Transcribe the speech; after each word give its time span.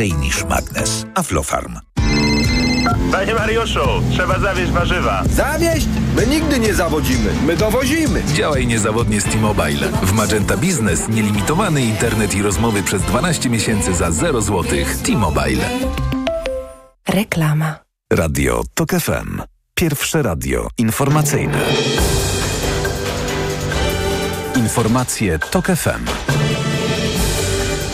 więcej 0.00 0.18
niż 0.18 0.44
magnes. 0.44 1.06
Aflofarm. 1.14 1.78
Panie 3.12 3.34
Mariuszu, 3.34 4.02
trzeba 4.12 4.38
zawieźć 4.38 4.72
warzywa. 4.72 5.22
Zawieźć? 5.30 5.86
My 6.16 6.26
nigdy 6.26 6.58
nie 6.58 6.74
zawodzimy, 6.74 7.32
my 7.46 7.56
dowozimy. 7.56 8.22
Działaj 8.34 8.66
niezawodnie 8.66 9.20
z 9.20 9.24
T-Mobile. 9.24 9.88
W 10.02 10.12
Magenta 10.12 10.56
Business 10.56 11.08
nielimitowany 11.08 11.82
internet 11.82 12.34
i 12.34 12.42
rozmowy 12.42 12.82
przez 12.82 13.02
12 13.02 13.50
miesięcy 13.50 13.94
za 13.94 14.10
0 14.10 14.40
zł. 14.40 14.64
T-Mobile. 15.04 15.64
Reklama. 17.08 17.78
Radio 18.12 18.62
TOK 18.74 18.90
FM. 18.90 19.42
Pierwsze 19.74 20.22
radio 20.22 20.68
informacyjne. 20.78 21.58
Informacje 24.56 25.38
TOK 25.38 25.66
FM. 25.66 26.30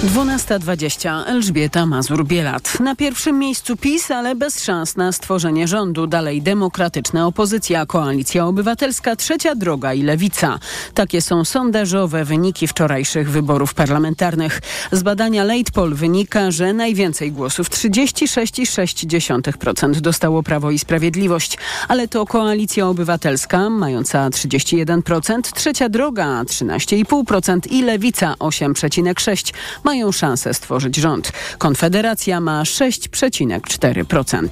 12.20. 0.04 1.22
Elżbieta 1.26 1.86
Mazur-Bielat. 1.86 2.80
Na 2.80 2.96
pierwszym 2.96 3.38
miejscu 3.38 3.76
PiS, 3.76 4.10
ale 4.10 4.34
bez 4.34 4.62
szans 4.62 4.96
na 4.96 5.12
stworzenie 5.12 5.68
rządu. 5.68 6.06
Dalej 6.06 6.42
demokratyczna 6.42 7.26
opozycja, 7.26 7.86
koalicja 7.86 8.46
obywatelska, 8.46 9.16
trzecia 9.16 9.54
droga 9.54 9.94
i 9.94 10.02
lewica. 10.02 10.58
Takie 10.94 11.22
są 11.22 11.44
sondażowe 11.44 12.24
wyniki 12.24 12.66
wczorajszych 12.66 13.30
wyborów 13.30 13.74
parlamentarnych. 13.74 14.60
Z 14.92 15.02
badania 15.02 15.44
Late 15.44 15.72
Poll 15.72 15.94
wynika, 15.94 16.50
że 16.50 16.72
najwięcej 16.72 17.32
głosów, 17.32 17.70
36,6% 17.70 20.00
dostało 20.00 20.42
Prawo 20.42 20.70
i 20.70 20.78
Sprawiedliwość. 20.78 21.58
Ale 21.88 22.08
to 22.08 22.26
koalicja 22.26 22.88
obywatelska, 22.88 23.70
mająca 23.70 24.30
31%, 24.30 25.40
trzecia 25.54 25.88
droga 25.88 26.42
13,5% 26.42 27.72
i 27.72 27.82
lewica 27.82 28.34
8,6% 28.38 29.52
mają 29.86 30.12
szansę 30.12 30.54
stworzyć 30.54 30.96
rząd. 30.96 31.32
Konfederacja 31.58 32.40
ma 32.40 32.62
6,4%. 32.62 34.48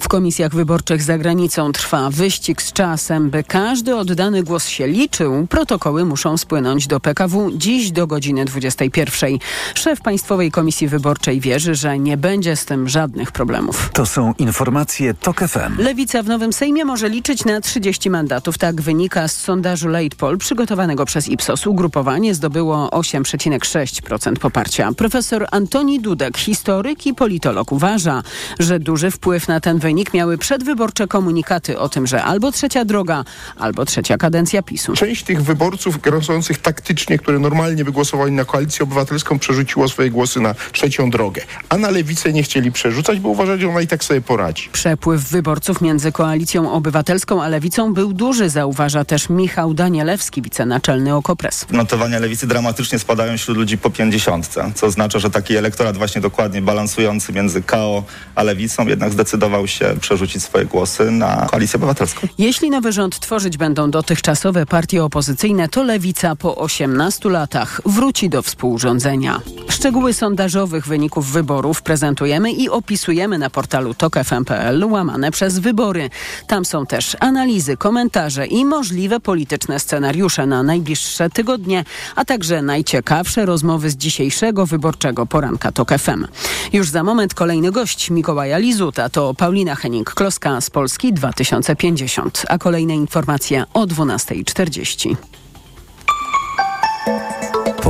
W 0.00 0.08
komisjach 0.08 0.54
wyborczych 0.54 1.02
za 1.02 1.18
granicą 1.18 1.72
trwa 1.72 2.10
wyścig 2.10 2.62
z 2.62 2.72
czasem, 2.72 3.30
by 3.30 3.44
każdy 3.44 3.96
oddany 3.96 4.42
głos 4.42 4.66
się 4.66 4.86
liczył. 4.86 5.46
Protokoły 5.46 6.04
muszą 6.04 6.36
spłynąć 6.36 6.86
do 6.86 7.00
PKW 7.00 7.50
dziś 7.54 7.90
do 7.90 8.06
godziny 8.06 8.44
21. 8.44 9.38
Szef 9.74 10.00
Państwowej 10.00 10.50
Komisji 10.50 10.88
Wyborczej 10.88 11.40
wierzy, 11.40 11.74
że 11.74 11.98
nie 11.98 12.16
będzie 12.16 12.56
z 12.56 12.64
tym 12.64 12.88
żadnych 12.88 13.32
problemów. 13.32 13.90
To 13.92 14.06
są 14.06 14.34
informacje 14.38 15.14
TOK 15.34 15.50
FM. 15.50 15.78
Lewica 15.78 16.22
w 16.22 16.26
Nowym 16.26 16.52
Sejmie 16.52 16.84
może 16.84 17.08
liczyć 17.08 17.44
na 17.44 17.60
30 17.60 18.10
mandatów. 18.10 18.58
Tak 18.58 18.80
wynika 18.80 19.28
z 19.28 19.36
sondażu 19.36 19.88
Late 19.88 20.16
Poll 20.16 20.38
przygotowanego 20.38 21.04
przez 21.04 21.28
Ipsos. 21.28 21.66
Ugrupowanie 21.66 22.34
zdobyło 22.34 22.88
8,6% 22.88 24.36
poparcia. 24.36 24.92
Profesor 24.92 25.46
Antoni 25.50 26.00
Dudek, 26.00 26.38
historyk 26.38 27.06
i 27.06 27.14
politolog 27.14 27.72
uważa, 27.72 28.22
że 28.58 28.78
duży 28.78 29.10
wpływ 29.10 29.48
na 29.48 29.60
ten 29.60 29.78
wynik 29.78 30.14
miały 30.14 30.38
przedwyborcze 30.38 31.06
komunikaty 31.06 31.78
o 31.78 31.88
tym, 31.88 32.06
że 32.06 32.24
albo 32.24 32.52
trzecia 32.52 32.84
droga, 32.84 33.24
albo 33.58 33.84
trzecia 33.84 34.16
kadencja 34.16 34.62
PiSu. 34.62 34.92
Część 34.92 35.22
tych 35.24 35.42
wyborców 35.42 36.02
głosujących 36.02 36.58
taktycznie, 36.58 37.18
które 37.18 37.38
normalnie 37.38 37.84
by 37.84 37.92
głosowali 37.92 38.32
na 38.32 38.44
koalicję 38.44 38.82
obywatelską, 38.82 39.38
przerzuciło 39.38 39.88
swoje 39.88 40.10
głosy 40.10 40.40
na 40.40 40.54
trzecią 40.72 41.10
drogę. 41.10 41.42
A 41.68 41.76
na 41.76 41.90
lewicę 41.90 42.32
nie 42.32 42.42
chcieli 42.42 42.72
przerzucać, 42.72 43.20
bo 43.20 43.28
uważali, 43.28 43.60
że 43.60 43.68
ona 43.68 43.80
i 43.80 43.86
tak 43.86 44.04
sobie 44.04 44.20
poradzi. 44.20 44.68
Przepływ 44.72 45.23
wyborców 45.30 45.80
między 45.80 46.12
Koalicją 46.12 46.72
Obywatelską 46.72 47.42
a 47.42 47.48
Lewicą 47.48 47.94
był 47.94 48.12
duży, 48.12 48.48
zauważa 48.48 49.04
też 49.04 49.28
Michał 49.28 49.74
Danielewski, 49.74 50.42
wicenaczelny 50.42 51.14
Okopres. 51.14 51.66
Notowania 51.70 52.18
Lewicy 52.18 52.46
dramatycznie 52.46 52.98
spadają 52.98 53.36
wśród 53.36 53.56
ludzi 53.56 53.78
po 53.78 53.90
pięćdziesiątce, 53.90 54.72
co 54.74 54.86
oznacza, 54.86 55.18
że 55.18 55.30
taki 55.30 55.56
elektorat 55.56 55.96
właśnie 55.96 56.20
dokładnie 56.20 56.62
balansujący 56.62 57.32
między 57.32 57.62
KO 57.62 58.02
a 58.34 58.42
Lewicą 58.42 58.86
jednak 58.86 59.12
zdecydował 59.12 59.66
się 59.66 59.94
przerzucić 60.00 60.42
swoje 60.42 60.64
głosy 60.64 61.10
na 61.10 61.46
Koalicję 61.50 61.76
Obywatelską. 61.76 62.28
Jeśli 62.38 62.70
nowy 62.70 62.92
rząd 62.92 63.20
tworzyć 63.20 63.56
będą 63.56 63.90
dotychczasowe 63.90 64.66
partie 64.66 65.04
opozycyjne, 65.04 65.68
to 65.68 65.82
Lewica 65.82 66.36
po 66.36 66.56
18 66.56 67.30
latach 67.30 67.80
wróci 67.86 68.28
do 68.28 68.42
współrządzenia. 68.42 69.40
Szczegóły 69.68 70.14
sondażowych 70.14 70.86
wyników 70.86 71.32
wyborów 71.32 71.82
prezentujemy 71.82 72.52
i 72.52 72.68
opisujemy 72.68 73.38
na 73.38 73.50
portalu 73.50 73.94
tokefm.pl 73.94 74.84
łamane 74.84 75.13
przez 75.30 75.58
wybory. 75.58 76.10
Tam 76.46 76.64
są 76.64 76.86
też 76.86 77.16
analizy, 77.20 77.76
komentarze 77.76 78.46
i 78.46 78.64
możliwe 78.64 79.20
polityczne 79.20 79.80
scenariusze 79.80 80.46
na 80.46 80.62
najbliższe 80.62 81.30
tygodnie, 81.30 81.84
a 82.16 82.24
także 82.24 82.62
najciekawsze 82.62 83.46
rozmowy 83.46 83.90
z 83.90 83.96
dzisiejszego 83.96 84.66
wyborczego 84.66 85.26
poranka 85.26 85.72
TOK 85.72 85.90
FM. 85.98 86.26
Już 86.72 86.88
za 86.90 87.02
moment 87.02 87.34
kolejny 87.34 87.72
gość 87.72 88.10
Mikołaja 88.10 88.58
Lizuta 88.58 89.08
to 89.08 89.34
Paulina 89.34 89.74
Henning-Kloska 89.74 90.60
z 90.60 90.70
Polski 90.70 91.12
2050, 91.12 92.42
a 92.48 92.58
kolejne 92.58 92.94
informacje 92.94 93.64
o 93.74 93.86
12.40. 93.86 95.43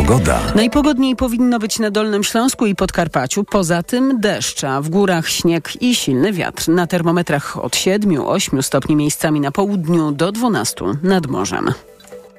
Pogoda. 0.06 0.40
Najpogodniej 0.54 1.16
powinno 1.16 1.58
być 1.58 1.78
na 1.78 1.90
Dolnym 1.90 2.24
Śląsku 2.24 2.66
i 2.66 2.74
Podkarpaciu. 2.74 3.44
Poza 3.44 3.82
tym 3.82 4.20
deszcz, 4.20 4.64
a 4.64 4.80
w 4.80 4.88
górach 4.88 5.28
śnieg 5.28 5.82
i 5.82 5.94
silny 5.94 6.32
wiatr. 6.32 6.68
Na 6.68 6.86
termometrach 6.86 7.64
od 7.64 7.76
7-8 7.76 8.62
stopni 8.62 8.96
miejscami 8.96 9.40
na 9.40 9.50
południu 9.50 10.12
do 10.12 10.32
12 10.32 10.84
nad 11.02 11.26
morzem. 11.26 11.72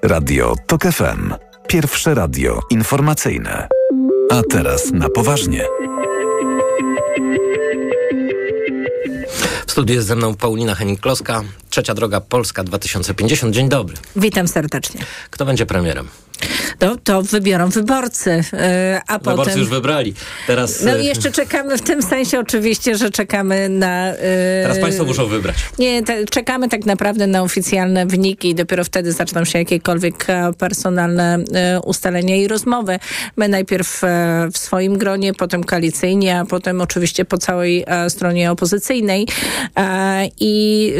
Radio 0.03 0.55
TOK 0.67 0.83
FM. 0.83 1.33
Pierwsze 1.67 2.13
radio 2.13 2.59
informacyjne. 2.69 3.67
A 4.31 4.41
teraz 4.49 4.91
na 4.91 5.09
poważnie. 5.09 5.65
W 9.67 9.71
studiu 9.71 9.95
jest 9.95 10.07
ze 10.07 10.15
mną 10.15 10.35
Paulina 10.35 10.75
Henning-Kloska, 10.75 11.41
Trzecia 11.69 11.93
Droga 11.93 12.21
Polska 12.21 12.63
2050. 12.63 13.53
Dzień 13.53 13.69
dobry. 13.69 13.95
Witam 14.15 14.47
serdecznie. 14.47 15.01
Kto 15.29 15.45
będzie 15.45 15.65
premierem? 15.65 16.07
To, 16.79 16.95
to 17.03 17.21
wybiorą 17.21 17.69
wyborcy, 17.69 18.29
yy, 18.29 18.59
a 19.07 19.17
Wyborcy 19.17 19.37
potem... 19.37 19.59
już 19.59 19.69
wybrali. 19.69 20.13
Teraz... 20.47 20.83
No 20.83 20.97
i 20.97 21.05
jeszcze 21.05 21.31
czekamy 21.31 21.77
w 21.77 21.81
tym 21.81 22.01
sensie 22.03 22.39
oczywiście, 22.39 22.95
że 22.95 23.09
czekamy 23.09 23.69
na... 23.69 24.07
Yy, 24.07 24.15
Teraz 24.63 24.79
państwo 24.79 25.05
muszą 25.05 25.25
wybrać. 25.27 25.55
Nie, 25.79 26.03
te, 26.03 26.25
czekamy 26.25 26.69
tak 26.69 26.85
naprawdę 26.85 27.27
na 27.27 27.41
oficjalne 27.41 28.05
wyniki 28.05 28.49
i 28.49 28.55
dopiero 28.55 28.83
wtedy 28.83 29.11
zaczną 29.11 29.45
się 29.45 29.59
jakiekolwiek 29.59 30.25
e, 30.29 30.53
personalne 30.53 31.37
e, 31.53 31.79
ustalenia 31.81 32.35
i 32.35 32.47
rozmowy. 32.47 32.99
My 33.35 33.49
najpierw 33.49 34.03
e, 34.03 34.47
w 34.53 34.57
swoim 34.57 34.97
gronie, 34.97 35.33
potem 35.33 35.63
koalicyjnie, 35.63 36.39
a 36.39 36.45
potem 36.45 36.81
oczywiście 36.81 37.25
po 37.25 37.37
całej 37.37 37.83
e, 37.87 38.09
stronie 38.09 38.51
opozycyjnej. 38.51 39.27
E, 39.77 40.29
I 40.39 40.93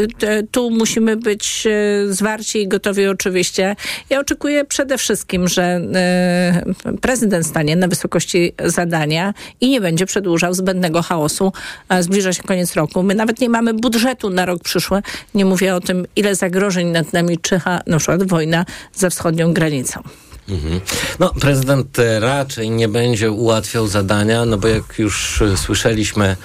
tu 0.50 0.70
musimy 0.70 1.16
być 1.16 1.66
e, 1.66 2.12
zwarci 2.12 2.62
i 2.62 2.68
gotowi 2.68 3.06
oczywiście. 3.06 3.76
Ja 4.10 4.20
oczekuję 4.20 4.64
przede 4.64 4.98
wszystkim, 4.98 5.35
że 5.44 5.62
e, 5.62 6.96
prezydent 7.00 7.46
stanie 7.46 7.76
na 7.76 7.88
wysokości 7.88 8.52
zadania 8.64 9.34
i 9.60 9.70
nie 9.70 9.80
będzie 9.80 10.06
przedłużał 10.06 10.54
zbędnego 10.54 11.02
chaosu. 11.02 11.52
Zbliża 12.00 12.32
się 12.32 12.42
koniec 12.42 12.74
roku. 12.74 13.02
My 13.02 13.14
nawet 13.14 13.40
nie 13.40 13.48
mamy 13.48 13.74
budżetu 13.74 14.30
na 14.30 14.46
rok 14.46 14.62
przyszły. 14.62 15.02
Nie 15.34 15.44
mówię 15.44 15.74
o 15.74 15.80
tym, 15.80 16.06
ile 16.16 16.34
zagrożeń 16.34 16.86
nad 16.86 17.12
nami 17.12 17.38
czyha 17.38 17.80
na 17.86 17.98
przykład 17.98 18.28
wojna 18.28 18.64
za 18.94 19.10
wschodnią 19.10 19.52
granicą. 19.52 20.02
Mhm. 20.48 20.80
No, 21.18 21.32
prezydent 21.40 21.98
e, 21.98 22.20
raczej 22.20 22.70
nie 22.70 22.88
będzie 22.88 23.30
ułatwiał 23.30 23.86
zadania, 23.86 24.44
no 24.44 24.58
bo 24.58 24.68
jak 24.68 24.98
już 24.98 25.42
e, 25.42 25.56
słyszeliśmy 25.56 26.36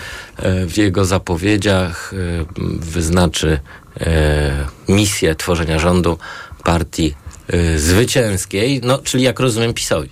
w 0.68 0.78
jego 0.78 1.06
zapowiedziach, 1.06 2.14
wyznaczy 2.80 3.60
misję 4.88 5.36
tworzenia 5.36 5.80
rządu 5.80 6.18
partii 6.64 7.16
e, 7.48 7.80
zwycięskiej, 7.80 8.82
no, 8.84 8.98
czyli 8.98 9.24
jak 9.24 9.40
rozumiem 9.40 9.74
PiSowi. 9.74 10.10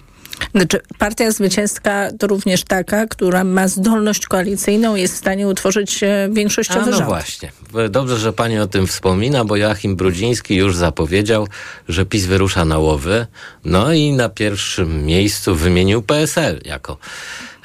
Znaczy, 0.56 0.80
partia 0.98 1.32
zwycięska 1.32 2.10
to 2.20 2.28
również 2.28 2.64
taka, 2.64 3.08
która 3.08 3.44
ma 3.44 3.68
zdolność 3.68 4.26
koalicyjną, 4.26 4.96
jest 4.96 5.14
w 5.14 5.18
stanie 5.18 5.48
utworzyć 5.48 6.04
e, 6.04 6.30
większościowy 6.32 6.92
no 6.92 6.98
rząd. 6.98 7.10
właśnie. 7.10 7.52
Dobrze, 7.90 8.18
że 8.18 8.34
pani 8.34 8.60
o 8.60 8.68
tym 8.68 8.88
wspomina, 8.88 9.46
bo 9.46 9.56
Joachim 9.56 9.96
Brudziński 9.96 10.56
już 10.56 10.76
zapowiedział, 10.76 11.48
że 11.90 12.06
PiS 12.06 12.26
wyrusza 12.26 12.66
na 12.66 12.78
łowy. 12.78 13.28
No 13.66 13.94
i 13.94 14.12
na 14.12 14.30
pierwszym 14.30 15.06
miejscu 15.06 15.56
wymienił 15.56 16.02
PSL 16.02 16.62
jako 16.66 16.98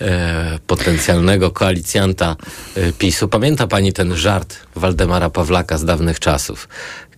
e, 0.00 0.58
potencjalnego 0.66 1.50
koalicjanta 1.50 2.36
e, 2.76 2.92
PiSu. 2.92 3.28
Pamięta 3.28 3.66
pani 3.66 3.92
ten 3.92 4.16
żart 4.16 4.56
Waldemara 4.76 5.30
Pawlaka 5.30 5.78
z 5.78 5.84
dawnych 5.84 6.20
czasów? 6.20 6.68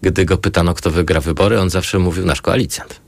Gdy 0.03 0.25
go 0.25 0.39
pytano, 0.39 0.75
kto 0.75 0.91
wygra 0.91 1.21
wybory, 1.21 1.61
on 1.61 1.71
zawsze 1.71 1.99
mówił 1.99 2.27
nasz 2.27 2.43
koalicjant. 2.43 3.06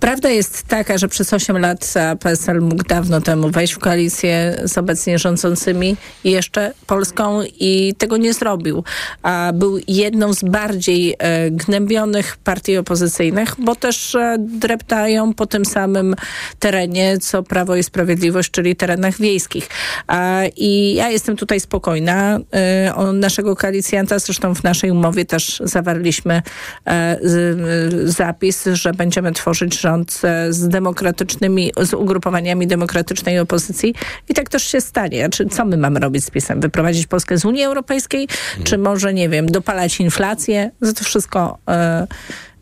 Prawda 0.00 0.28
jest 0.28 0.62
taka, 0.62 0.98
że 0.98 1.08
przez 1.08 1.32
8 1.32 1.58
lat 1.58 1.92
e, 1.96 2.16
PSL 2.16 2.60
mógł 2.60 2.82
dawno 2.82 3.20
temu 3.20 3.50
wejść 3.50 3.72
w 3.72 3.78
koalicję 3.78 4.62
z 4.64 4.78
obecnie 4.78 5.18
rządzącymi 5.18 5.96
jeszcze 6.24 6.72
Polską 6.86 7.42
i 7.60 7.94
tego 7.98 8.16
nie 8.16 8.34
zrobił. 8.34 8.84
A 9.22 9.52
był 9.54 9.78
jedną 9.88 10.32
z 10.32 10.42
bardziej 10.42 11.16
e, 11.18 11.50
gnębionych 11.50 12.36
partii 12.36 12.76
opozycyjnych, 12.76 13.54
bo 13.58 13.76
też 13.76 14.14
e, 14.14 14.36
dreptają 14.38 15.34
po 15.34 15.46
tym 15.46 15.64
samym 15.64 16.14
terenie, 16.58 17.18
co 17.18 17.42
Prawo 17.42 17.76
i 17.76 17.82
Sprawiedliwość, 17.82 18.50
czyli 18.50 18.76
terenach 18.76 19.18
wiejskich. 19.18 19.68
A, 20.06 20.42
I 20.56 20.94
ja 20.94 21.10
jestem 21.10 21.36
tutaj 21.36 21.60
spokojna. 21.60 22.40
E, 22.54 22.94
o 22.94 23.12
naszego 23.12 23.56
koalicjanta, 23.56 24.18
zresztą 24.18 24.54
w 24.54 24.64
naszej 24.64 24.90
umowie 24.90 25.24
też 25.24 25.62
zawarliśmy 25.64 26.42
e, 26.86 27.18
z, 27.22 28.10
zapis, 28.10 28.64
że 28.72 28.92
będziemy 28.92 29.32
tworzyć 29.40 29.80
rząd 29.80 30.20
z 30.50 30.68
demokratycznymi, 30.68 31.72
z 31.82 31.94
ugrupowaniami 31.94 32.66
demokratycznej 32.66 33.38
opozycji 33.38 33.94
i 34.28 34.34
tak 34.34 34.48
też 34.48 34.62
się 34.62 34.80
stanie. 34.80 35.18
Znaczy, 35.20 35.46
co 35.46 35.64
my 35.64 35.76
mamy 35.76 36.00
robić 36.00 36.24
z 36.24 36.30
PiSem? 36.30 36.60
Wyprowadzić 36.60 37.06
Polskę 37.06 37.38
z 37.38 37.44
Unii 37.44 37.64
Europejskiej? 37.64 38.28
Czy 38.64 38.78
może, 38.78 39.14
nie 39.14 39.28
wiem, 39.28 39.46
dopalać 39.46 40.00
inflację? 40.00 40.70
Za 40.80 40.92
to 40.92 41.04
wszystko 41.04 41.58
e, 41.68 42.06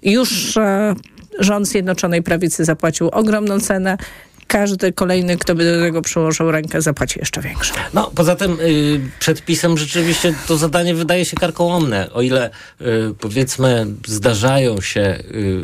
już 0.02 0.56
e, 0.56 0.94
rząd 1.38 1.68
Zjednoczonej 1.68 2.22
Prawicy 2.22 2.64
zapłacił 2.64 3.08
ogromną 3.08 3.60
cenę 3.60 3.98
każdy 4.48 4.92
kolejny, 4.92 5.36
kto 5.36 5.54
by 5.54 5.64
do 5.72 5.80
tego 5.80 6.02
przyłożył 6.02 6.50
rękę, 6.50 6.82
zapłaci 6.82 7.18
jeszcze 7.18 7.40
większą. 7.40 7.74
No, 7.94 8.10
poza 8.14 8.36
tym 8.36 8.60
y, 8.60 9.00
przed 9.20 9.42
PiSem 9.42 9.78
rzeczywiście 9.78 10.34
to 10.46 10.56
zadanie 10.56 10.94
wydaje 10.94 11.24
się 11.24 11.36
karkołomne. 11.36 12.10
O 12.12 12.22
ile 12.22 12.50
y, 12.80 12.84
powiedzmy 13.20 13.86
zdarzają 14.06 14.80
się 14.80 15.00
y, 15.00 15.62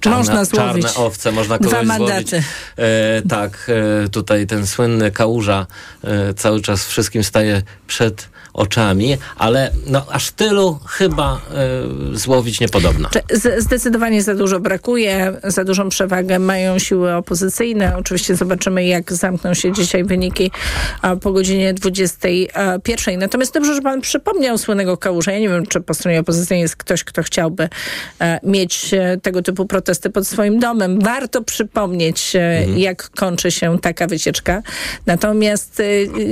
czarne, 0.00 0.18
Można 0.18 0.44
złowić 0.44 0.84
czarne 0.84 0.94
owce, 1.06 1.32
można 1.32 1.58
dwa 1.58 1.70
kogoś 1.70 1.86
mandaty. 1.86 2.24
złowić. 2.28 2.46
E, 2.78 3.22
tak, 3.28 3.70
e, 4.04 4.08
tutaj 4.08 4.46
ten 4.46 4.66
słynny 4.66 5.10
kałuża 5.10 5.66
e, 6.04 6.34
cały 6.34 6.60
czas 6.60 6.86
wszystkim 6.86 7.24
staje 7.24 7.62
przed 7.86 8.33
oczami, 8.54 9.16
ale 9.36 9.70
no, 9.86 10.06
aż 10.10 10.30
tylu 10.30 10.78
chyba 10.86 11.40
e, 12.12 12.16
złowić 12.16 12.60
z- 13.32 13.64
Zdecydowanie 13.64 14.22
za 14.22 14.34
dużo 14.34 14.60
brakuje, 14.60 15.36
za 15.44 15.64
dużą 15.64 15.88
przewagę 15.88 16.38
mają 16.38 16.78
siły 16.78 17.14
opozycyjne. 17.14 17.96
Oczywiście 17.96 18.36
zobaczymy, 18.36 18.84
jak 18.86 19.12
zamkną 19.12 19.54
się 19.54 19.72
dzisiaj 19.72 20.04
wyniki 20.04 20.50
po 21.22 21.32
godzinie 21.32 21.74
21. 21.74 23.18
Natomiast 23.20 23.54
dobrze, 23.54 23.74
że 23.74 23.82
pan 23.82 24.00
przypomniał 24.00 24.58
słynnego 24.58 24.96
kałuża. 24.96 25.32
Ja 25.32 25.38
nie 25.38 25.48
wiem, 25.48 25.66
czy 25.66 25.80
po 25.80 25.94
stronie 25.94 26.20
opozycyjnej 26.20 26.62
jest 26.62 26.76
ktoś, 26.76 27.04
kto 27.04 27.22
chciałby 27.22 27.68
e, 28.20 28.40
mieć 28.42 28.94
e, 28.94 29.16
tego 29.22 29.42
typu 29.42 29.66
protesty 29.66 30.10
pod 30.10 30.26
swoim 30.26 30.58
domem. 30.58 31.00
Warto 31.00 31.42
przypomnieć, 31.42 32.36
e, 32.36 32.64
jak 32.76 33.10
kończy 33.10 33.50
się 33.50 33.78
taka 33.78 34.06
wycieczka. 34.06 34.62
Natomiast 35.06 35.82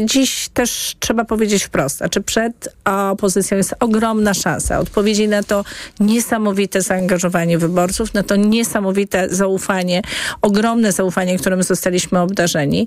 dziś 0.05 0.49
też 0.55 0.97
trzeba 1.01 1.25
powiedzieć 1.25 1.65
wprost, 1.65 2.03
znaczy 2.13 2.23
przed 2.23 2.69
opozycją 2.85 3.57
jest 3.57 3.75
ogromna 3.81 4.35
szansa 4.35 4.79
odpowiedzi 4.79 5.29
na 5.29 5.43
to 5.43 5.65
niesamowite 6.01 6.83
zaangażowanie 6.83 7.59
wyborców, 7.59 8.15
na 8.15 8.23
to 8.23 8.37
niesamowite 8.37 9.29
zaufanie, 9.29 10.03
ogromne 10.43 10.93
zaufanie, 10.93 11.39
którym 11.39 11.63
zostaliśmy 11.63 12.21
obdarzeni. 12.21 12.87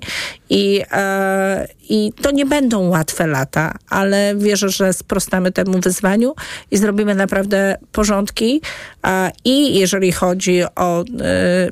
I, 0.50 0.82
e, 0.92 1.68
I 1.88 2.12
to 2.22 2.30
nie 2.30 2.46
będą 2.46 2.88
łatwe 2.88 3.26
lata, 3.26 3.74
ale 3.90 4.34
wierzę, 4.36 4.68
że 4.68 4.92
sprostamy 4.92 5.52
temu 5.52 5.80
wyzwaniu 5.80 6.34
i 6.70 6.76
zrobimy 6.76 7.14
naprawdę 7.14 7.76
porządki. 7.92 8.60
I 9.44 9.78
jeżeli 9.78 10.12
chodzi 10.12 10.62
o 10.76 11.00
e, 11.00 11.04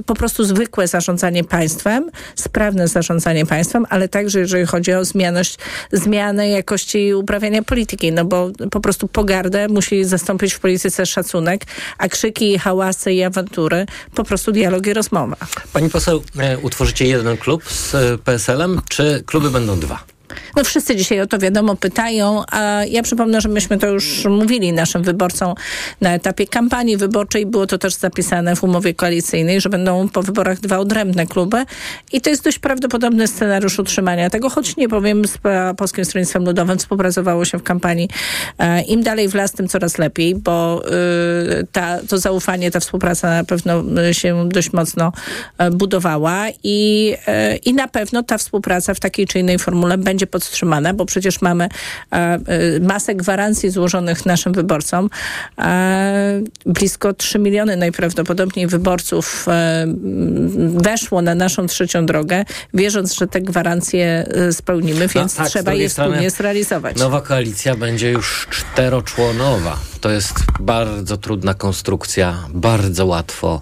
po 0.06 0.14
prostu 0.14 0.44
zwykłe 0.44 0.88
zarządzanie 0.88 1.44
państwem, 1.44 2.11
sprawne 2.34 2.88
zarządzanie 2.88 3.46
państwem, 3.46 3.87
ale 3.90 4.08
także 4.08 4.40
jeżeli 4.40 4.66
chodzi 4.66 4.93
o 4.93 5.05
zmianność, 5.05 5.58
zmianę 5.93 6.49
jakości 6.49 7.14
uprawiania 7.14 7.62
polityki, 7.62 8.12
no 8.12 8.25
bo 8.25 8.50
po 8.70 8.81
prostu 8.81 9.08
pogardę 9.08 9.69
musi 9.69 10.05
zastąpić 10.05 10.55
w 10.55 10.60
polityce 10.60 11.06
szacunek, 11.06 11.64
a 11.99 12.08
krzyki, 12.08 12.58
hałasy 12.58 13.12
i 13.12 13.22
awantury 13.22 13.87
po 14.14 14.25
prostu 14.25 14.52
dialog 14.52 14.87
i 14.87 14.94
rozmowa. 14.94 15.37
Pani 15.72 15.90
poseł, 15.90 16.22
e, 16.38 16.58
utworzycie 16.58 17.06
jeden 17.06 17.37
klub 17.37 17.64
z 17.64 17.94
e, 17.94 18.19
PSL-em, 18.19 18.81
czy 18.88 19.22
kluby 19.26 19.50
będą 19.50 19.81
dwa? 19.81 20.03
Okay. 20.30 20.44
No 20.56 20.64
wszyscy 20.64 20.96
dzisiaj 20.96 21.20
o 21.20 21.26
to 21.26 21.38
wiadomo 21.38 21.76
pytają, 21.76 22.42
a 22.50 22.84
ja 22.84 23.02
przypomnę, 23.02 23.40
że 23.40 23.48
myśmy 23.48 23.78
to 23.78 23.86
już 23.86 24.24
mówili 24.24 24.72
naszym 24.72 25.02
wyborcom 25.02 25.54
na 26.00 26.14
etapie 26.14 26.46
kampanii 26.46 26.96
wyborczej. 26.96 27.46
Było 27.46 27.66
to 27.66 27.78
też 27.78 27.94
zapisane 27.94 28.56
w 28.56 28.64
umowie 28.64 28.94
koalicyjnej, 28.94 29.60
że 29.60 29.68
będą 29.68 30.08
po 30.08 30.22
wyborach 30.22 30.60
dwa 30.60 30.78
odrębne 30.78 31.26
kluby 31.26 31.64
i 32.12 32.20
to 32.20 32.30
jest 32.30 32.44
dość 32.44 32.58
prawdopodobny 32.58 33.26
scenariusz 33.26 33.78
utrzymania 33.78 34.30
tego, 34.30 34.50
choć 34.50 34.76
nie 34.76 34.88
powiem, 34.88 35.24
z 35.24 35.38
Polskim 35.76 36.04
Stronnictwem 36.04 36.44
Ludowym 36.44 36.78
współpracowało 36.78 37.44
się 37.44 37.58
w 37.58 37.62
kampanii. 37.62 38.08
E, 38.58 38.82
Im 38.82 39.02
dalej 39.02 39.28
w 39.28 39.34
las, 39.34 39.52
tym 39.52 39.68
coraz 39.68 39.98
lepiej, 39.98 40.34
bo 40.34 40.82
y, 41.60 41.66
ta, 41.72 41.98
to 42.08 42.18
zaufanie, 42.18 42.70
ta 42.70 42.80
współpraca 42.80 43.30
na 43.30 43.44
pewno 43.44 43.82
y, 44.10 44.14
się 44.14 44.48
dość 44.48 44.72
mocno 44.72 45.12
e, 45.58 45.70
budowała 45.70 46.46
i, 46.62 47.14
e, 47.26 47.56
i 47.56 47.74
na 47.74 47.88
pewno 47.88 48.22
ta 48.22 48.38
współpraca 48.38 48.94
w 48.94 49.00
takiej 49.00 49.26
czy 49.26 49.38
innej 49.38 49.58
formule 49.58 49.98
będzie 49.98 50.26
podtrzymana, 50.44 50.94
bo 50.94 51.06
przecież 51.06 51.43
mamy 51.43 51.64
e, 51.64 52.17
e, 52.17 52.41
masę 52.81 53.14
gwarancji 53.14 53.70
złożonych 53.70 54.26
naszym 54.26 54.52
wyborcom. 54.52 55.11
E, 55.58 56.41
blisko 56.67 57.12
3 57.14 57.38
miliony 57.38 57.76
najprawdopodobniej 57.76 58.67
wyborców 58.67 59.46
weszło 60.56 61.23
na 61.23 61.35
naszą 61.35 61.67
trzecią 61.67 62.06
drogę, 62.06 62.44
wierząc, 62.75 63.14
że 63.14 63.26
te 63.26 63.41
gwarancje 63.41 64.26
spełnimy, 64.52 65.08
więc 65.08 65.37
tak, 65.37 65.49
z 65.49 65.50
trzeba 65.50 65.75
je 65.75 65.88
strony 65.88 66.11
wspólnie 66.11 66.31
zrealizować. 66.31 66.96
Nowa 66.96 67.20
koalicja 67.20 67.76
będzie 67.76 68.11
już 68.11 68.46
czteroczłonowa. 68.50 69.79
To 70.00 70.11
jest 70.11 70.35
bardzo 70.61 71.17
trudna 71.17 71.55
konstrukcja, 71.55 72.35
bardzo 72.55 73.06
łatwo 73.06 73.60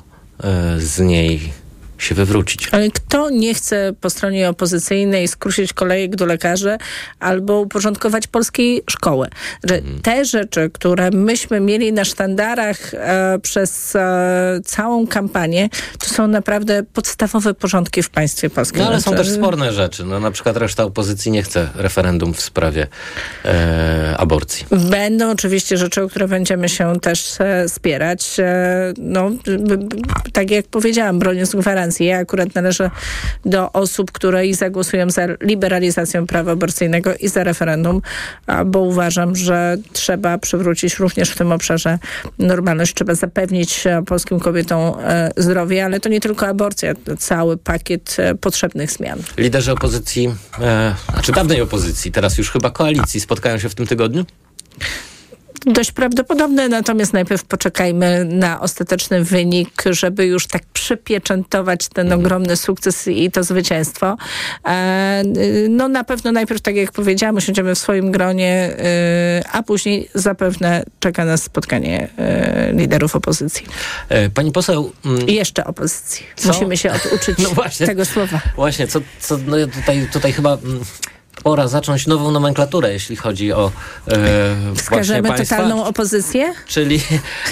z 0.79 0.99
niej 1.01 1.62
się 2.04 2.14
wywrócić. 2.14 2.68
Ale 2.73 2.90
kto 2.90 3.30
nie 3.30 3.54
chce 3.54 3.92
po 4.00 4.11
stronie 4.11 4.49
opozycyjnej 4.49 5.28
skrócić 5.28 5.73
kolejek 5.73 6.16
do 6.16 6.26
lekarzy 6.26 6.78
albo 7.21 7.61
uporządkować 7.61 8.26
polskiej 8.26 8.82
szkoły? 8.90 9.28
Że 9.64 9.75
Mhm. 9.75 10.00
te 10.02 10.25
rzeczy, 10.25 10.71
które 10.73 11.11
myśmy 11.11 11.61
mieli 11.61 11.92
na 11.92 12.04
sztandarach 12.04 12.94
e, 12.94 13.38
przez 13.42 13.97
e, 13.97 14.61
całą 14.64 15.06
kampanię, 15.06 15.68
to 15.99 16.06
są 16.06 16.26
naprawdę 16.26 16.82
podstawowe 16.82 17.54
porządki 17.54 18.02
w 18.02 18.11
państwie 18.11 18.50
polskim. 18.50 18.80
No 18.80 18.87
ale 18.88 19.00
są 19.00 19.11
Znaczy, 19.11 19.25
też 19.25 19.35
sporne 19.35 19.73
rzeczy. 19.73 20.04
No, 20.04 20.21
na 20.21 20.30
przykład 20.30 20.56
reszta 20.56 20.85
opozycji 20.85 21.32
nie 21.32 21.42
chce 21.42 21.68
referendum 21.75 22.35
w 22.35 22.40
sprawie 22.40 22.87
e, 23.44 24.14
aborcji. 24.18 24.66
Będą 24.71 25.30
oczywiście 25.30 25.76
rzeczy, 25.76 26.02
o 26.02 26.09
które 26.09 26.28
będziemy 26.28 26.68
się 26.68 27.00
też 27.00 27.40
e, 27.40 27.68
spierać. 27.68 28.40
E, 28.40 28.92
no, 28.99 29.30
tak 30.32 30.50
jak 30.50 30.66
powiedziałam, 30.66 31.18
broniąc 31.18 31.54
gwarancji. 31.54 31.92
Ja 32.01 32.19
akurat 32.19 32.55
należę 32.55 32.91
do 33.45 33.73
osób, 33.73 34.13
które 34.13 34.47
i 34.47 34.55
zagłosują 34.55 35.11
za 35.11 35.27
liberalizacją 35.41 36.27
prawa 36.27 36.53
aborcyjnego 36.53 37.15
i 37.15 37.29
za 37.29 37.45
referendum, 37.45 38.03
bo 38.67 38.81
uważam, 38.81 39.37
że 39.37 39.77
trzeba 39.93 40.39
przywrócić 40.39 40.99
również 40.99 41.31
w 41.31 41.39
tym 41.39 41.53
obszarze 41.53 41.99
normalność. 42.39 42.95
Trzeba 42.95 43.15
zapewnić 43.15 43.87
e, 43.87 44.03
polskim 44.07 44.41
kobietom 44.41 44.95
e, 45.05 45.31
zdrowie, 45.37 45.85
ale 45.85 46.01
to 46.01 46.09
nie 46.09 46.21
tylko 46.21 46.47
aborcja, 46.47 46.95
cały 47.19 47.57
pakiet 47.57 48.17
e, 48.19 48.35
potrzebnych 48.35 48.91
zmian. 48.91 49.19
Liderzy 49.39 49.73
opozycji, 49.73 50.35
e, 50.61 50.95
znaczy 51.13 51.33
dawnej 51.33 51.61
opozycji, 51.61 52.13
teraz 52.13 52.39
już 52.39 52.51
chyba 52.51 52.71
koalicji, 52.71 53.21
spotkają 53.21 53.59
się 53.59 53.69
w 53.69 53.75
tym 53.75 53.87
tygodniu? 53.87 54.25
Dość 55.66 55.92
prawdopodobne, 55.92 56.69
natomiast 56.69 57.12
najpierw 57.12 57.45
poczekajmy 57.45 58.25
na 58.25 58.61
ostateczny 58.61 59.25
wynik, 59.25 59.83
żeby 59.90 60.26
już 60.26 60.47
tak 60.47 60.62
przypieczętować 60.73 61.88
ten 61.88 62.07
Mhm. 62.07 62.21
ogromny 62.21 62.57
sukces 62.57 63.09
i 63.09 63.31
to 63.31 63.45
zwycięstwo. 63.45 64.16
E, 64.66 65.23
no 65.69 65.88
na 65.88 66.04
pewno 66.04 66.33
najpierw, 66.33 66.61
tak 66.61 66.76
jak 66.76 66.92
powiedziałam, 66.92 67.37
usiądziemy 67.37 67.75
w 67.75 67.78
swoim 67.78 68.11
gronie, 68.11 68.71
e, 68.78 69.42
a 69.52 69.62
później 69.62 70.09
zapewne 70.14 70.85
czeka 71.00 71.25
nas 71.25 71.42
spotkanie 71.42 72.09
e, 72.19 72.73
liderów 72.73 73.16
opozycji. 73.16 73.66
Pani 74.35 74.52
poseł... 74.52 74.92
mm, 75.04 75.26
I 75.28 75.35
jeszcze 75.35 75.64
opozycji. 75.64 76.26
Co? 76.37 76.49
Musimy 76.49 76.76
się 76.76 76.90
oduczyć 76.92 77.38
No 77.42 77.49
właśnie. 77.49 77.87
tego 77.87 78.04
słowa. 78.04 78.40
Właśnie, 78.57 78.87
co, 78.87 79.00
co 79.21 79.38
no 79.47 79.57
tutaj, 79.66 80.09
tutaj 80.12 80.33
chyba 80.33 80.52
mm, 80.54 80.81
pora 81.43 81.69
zacząć 81.69 82.07
nową 82.07 82.31
nomenklaturę, 82.31 82.93
jeśli 82.93 83.17
chodzi 83.17 83.53
o 83.53 83.73
e, 84.09 84.55
właśnie 84.55 84.75
Wskażemy 84.83 85.29
państwa. 85.29 85.57
totalną 85.57 85.85
opozycję? 85.85 86.53
Czyli, 86.69 87.03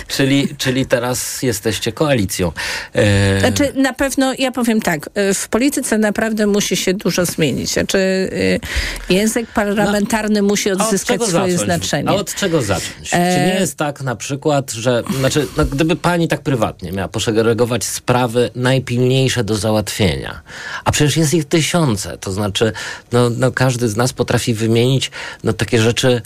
czyli, 0.09 0.49
czyli 0.59 0.87
teraz 0.87 1.43
jesteście 1.43 1.93
koalicją. 1.93 2.53
E, 2.95 3.41
Znaczy, 3.41 3.73
na 3.77 3.93
pewno, 3.93 4.33
ja 4.39 4.53
powiem 4.53 4.81
tak, 4.81 5.11
y, 5.31 5.35
w 5.35 5.49
polityce 5.49 5.99
naprawdę 5.99 6.47
musi 6.47 6.77
się 6.77 6.95
dużo 6.95 7.25
zmienić. 7.27 7.73
Znaczy, 7.73 7.99
y, 7.99 8.61
język 9.11 9.47
parlamentarny 9.55 10.43
musi 10.43 10.71
a 10.71 10.73
od 10.73 10.81
odzyskać 10.81 11.21
czego 11.21 11.27
swoje 11.27 11.53
zacząć? 11.53 11.65
znaczenie. 11.65 12.09
A 12.09 12.13
od 12.13 12.35
czego 12.35 12.63
zacząć? 12.63 13.09
E- 13.13 13.37
Czy 13.39 13.55
nie 13.55 13.61
jest 13.61 13.77
tak 13.77 14.01
na 14.03 14.17
przykład, 14.17 14.73
że 14.73 15.03
znaczy, 15.19 15.47
no, 15.57 15.65
gdyby 15.65 15.97
pani 15.97 16.29
tak 16.29 16.43
prywatnie 16.43 16.93
miała 16.93 17.09
poszeregować 17.09 17.85
sprawy 17.85 18.51
najpilniejsze 18.55 19.45
do 19.45 19.55
załatwienia, 19.57 20.41
a 20.85 20.93
przecież 20.93 21.17
jest 21.17 21.35
ich 21.35 21.45
tysiące, 21.45 22.19
to 22.19 22.33
znaczy 22.33 22.73
no, 23.13 23.31
no, 23.31 23.53
każdy 23.53 23.70
z 23.77 23.97
nas 23.97 24.13
potrafi 24.13 24.55
wymienić 24.55 25.11
no, 25.45 25.53
takie 25.53 25.81
rzeczy 25.81 26.23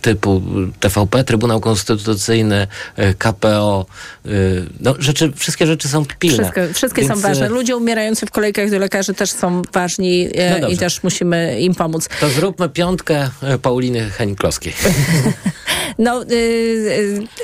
typu 0.00 0.42
TVP, 0.80 1.24
Trybunał 1.24 1.60
Konstytucyjny, 1.60 2.66
y, 2.98 3.14
KPO, 3.18 3.86
y, 4.26 4.66
no, 4.80 4.94
rzeczy, 4.98 5.32
wszystkie 5.36 5.66
rzeczy 5.66 5.88
są 5.88 6.04
pilne. 6.18 6.36
Wszystko, 6.42 6.60
wszystkie 6.74 7.02
Więc, 7.02 7.14
są 7.14 7.20
ważne. 7.20 7.46
y, 7.46 7.48
Ludzie 7.48 7.76
umierający 7.76 8.26
w 8.26 8.30
kolejkach 8.30 8.70
do 8.70 8.78
lekarzy 8.78 9.14
też 9.14 9.30
są 9.30 9.62
ważni 9.72 10.28
e, 10.34 10.60
No 10.60 10.68
i 10.68 10.76
też 10.76 11.02
musimy 11.02 11.60
im 11.60 11.74
pomóc. 11.74 12.08
To 12.20 12.28
zróbmy 12.28 12.68
piątkę 12.68 13.30
Pauliny 13.62 14.10
Heniklowskiej. 14.10 14.72
No, 15.98 16.22
y, 16.22 16.26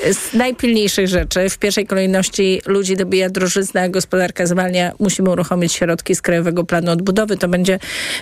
y, 0.05 0.13
z 0.13 0.33
najpilniejszych 0.33 1.07
rzeczy, 1.07 1.49
w 1.49 1.57
pierwszej 1.57 1.87
kolejności 1.87 2.61
ludzi 2.65 2.95
dobija 2.95 3.29
drożyzna, 3.29 3.89
gospodarka 3.89 4.45
zwalnia, 4.45 4.91
musimy 4.99 5.29
uruchomić 5.29 5.73
środki 5.73 6.15
z 6.15 6.21
Krajowego 6.21 6.63
Planu 6.63 6.91
Odbudowy. 6.91 7.37
To 7.37 7.47
będzie 7.47 7.79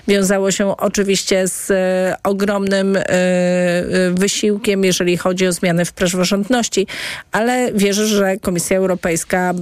wiązało 0.08 0.52
się 0.52 0.78
oczywiście 0.78 1.48
z 1.48 1.72
e, 1.72 2.18
ogromnym 2.74 2.96
e, 2.98 3.02
e, 3.10 4.12
wysiłkiem, 4.12 4.84
jeżeli 4.84 5.18
chodzi 5.18 5.48
o 5.48 5.52
zmiany 5.54 5.86
w 5.86 5.92
praworządności, 5.94 6.88
ale 7.32 7.74
wierzę, 7.74 8.08
że 8.08 8.38
Komisja 8.38 8.78
Europejska 8.78 9.54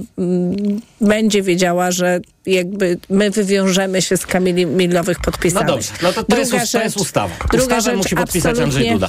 będzie 1.00 1.42
wiedziała, 1.42 1.90
że 1.90 2.20
jakby 2.46 2.98
my 3.10 3.30
wywiążemy 3.30 4.02
się 4.02 4.16
z 4.16 4.26
kamieni 4.26 4.66
milowych 4.66 5.18
No 5.18 5.24
podpisanych. 5.24 5.66
dobrze, 5.66 5.90
no 6.02 6.12
to, 6.12 6.22
to, 6.24 6.38
jest, 6.38 6.52
us- 6.52 6.70
to 6.70 6.82
jest 6.82 6.94
rzecz- 6.96 7.02
ustawa. 7.02 7.34
druga 7.52 7.76
Ustawę 7.76 7.80
rzecz, 7.80 7.96
musi 7.96 8.16
podpisać 8.16 8.58
Andrzej 8.58 8.90
Duda. 8.92 9.08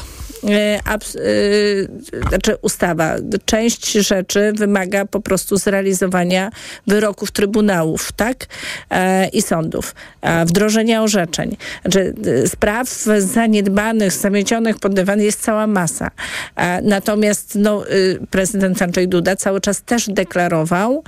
E, 0.50 0.80
e, 0.86 2.30
znaczy 2.30 2.58
ustawa. 2.62 3.16
Część 3.46 3.92
rzeczy 3.92 4.54
wymaga 4.56 5.06
po 5.06 5.20
prostu 5.20 5.58
zrealizowania 5.58 6.52
wyroków 6.88 7.32
trybunałów, 7.32 8.12
tak? 8.12 8.46
E, 8.92 9.28
I 9.28 9.42
sądów. 9.42 9.96
Wdrożenia 10.46 11.04
orzeczeń. 11.04 11.58
Znaczy, 11.82 12.14
spraw 12.48 12.90
zaniedbanych, 13.18 14.14
zamiecionych, 14.14 14.80
poddawanych 14.80 15.26
jest 15.26 15.42
cała 15.42 15.68
masa. 15.68 16.12
Natomiast 16.84 17.56
no, 17.56 17.90
y, 17.90 18.20
prezydent 18.30 18.82
Andrzej 18.82 19.08
Duda 19.08 19.36
cały 19.36 19.62
czas 19.62 19.82
też 19.82 20.10
deklarował, 20.10 21.04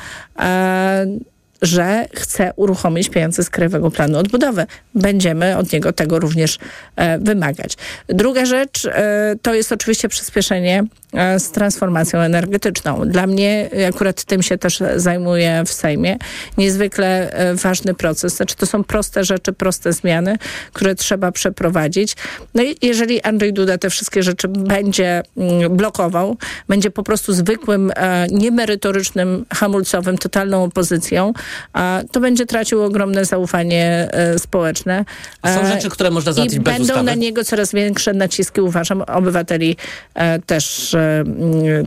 że 1.61 2.05
chce 2.15 2.53
uruchomić 2.55 3.09
pieniądze 3.09 3.43
z 3.43 3.49
Krajowego 3.49 3.91
Planu 3.91 4.17
Odbudowy. 4.17 4.65
Będziemy 4.95 5.57
od 5.57 5.73
niego 5.73 5.93
tego 5.93 6.19
również 6.19 6.59
e, 6.95 7.19
wymagać. 7.19 7.77
Druga 8.07 8.45
rzecz 8.45 8.85
e, 8.85 9.35
to 9.41 9.53
jest 9.53 9.71
oczywiście 9.71 10.09
przyspieszenie 10.09 10.83
e, 11.13 11.39
z 11.39 11.51
transformacją 11.51 12.19
energetyczną. 12.19 13.09
Dla 13.09 13.27
mnie, 13.27 13.69
e, 13.77 13.87
akurat 13.87 14.23
tym 14.23 14.43
się 14.43 14.57
też 14.57 14.83
zajmuję 14.95 15.63
w 15.65 15.71
Sejmie, 15.71 16.17
niezwykle 16.57 17.31
e, 17.31 17.55
ważny 17.55 17.93
proces. 17.93 18.35
Znaczy 18.35 18.55
to 18.55 18.65
są 18.65 18.83
proste 18.83 19.23
rzeczy, 19.23 19.53
proste 19.53 19.93
zmiany, 19.93 20.37
które 20.73 20.95
trzeba 20.95 21.31
przeprowadzić. 21.31 22.15
No 22.53 22.63
i 22.63 22.75
jeżeli 22.81 23.21
Andrzej 23.21 23.53
Duda 23.53 23.77
te 23.77 23.89
wszystkie 23.89 24.23
rzeczy 24.23 24.47
będzie 24.47 25.23
mm, 25.37 25.77
blokował, 25.77 26.37
będzie 26.67 26.91
po 26.91 27.03
prostu 27.03 27.33
zwykłym, 27.33 27.91
e, 27.95 28.27
niemerytorycznym, 28.31 29.45
hamulcowym, 29.53 30.17
totalną 30.17 30.63
opozycją, 30.63 31.33
a 31.73 32.01
to 32.11 32.19
będzie 32.19 32.45
tracił 32.45 32.83
ogromne 32.83 33.25
zaufanie 33.25 34.07
e, 34.11 34.39
społeczne. 34.39 35.05
A 35.41 35.55
są 35.55 35.61
E, 35.61 35.67
rzeczy, 35.67 35.89
które 35.89 36.11
można 36.11 36.33
załatwić 36.33 36.57
I 36.57 36.61
bez 36.61 36.73
będą 36.73 36.93
ustawy? 36.93 37.05
na 37.05 37.15
niego 37.15 37.43
coraz 37.43 37.71
większe 37.71 38.13
naciski, 38.13 38.61
uważam, 38.61 39.01
obywateli 39.01 39.77
e, 40.13 40.39
też, 40.39 40.95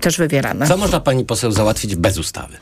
też 0.00 0.18
wywierane. 0.18 0.66
Co 0.66 0.76
można 0.76 1.00
pani 1.00 1.24
poseł 1.24 1.52
załatwić 1.52 1.96
bez 1.96 2.18
ustawy? 2.18 2.56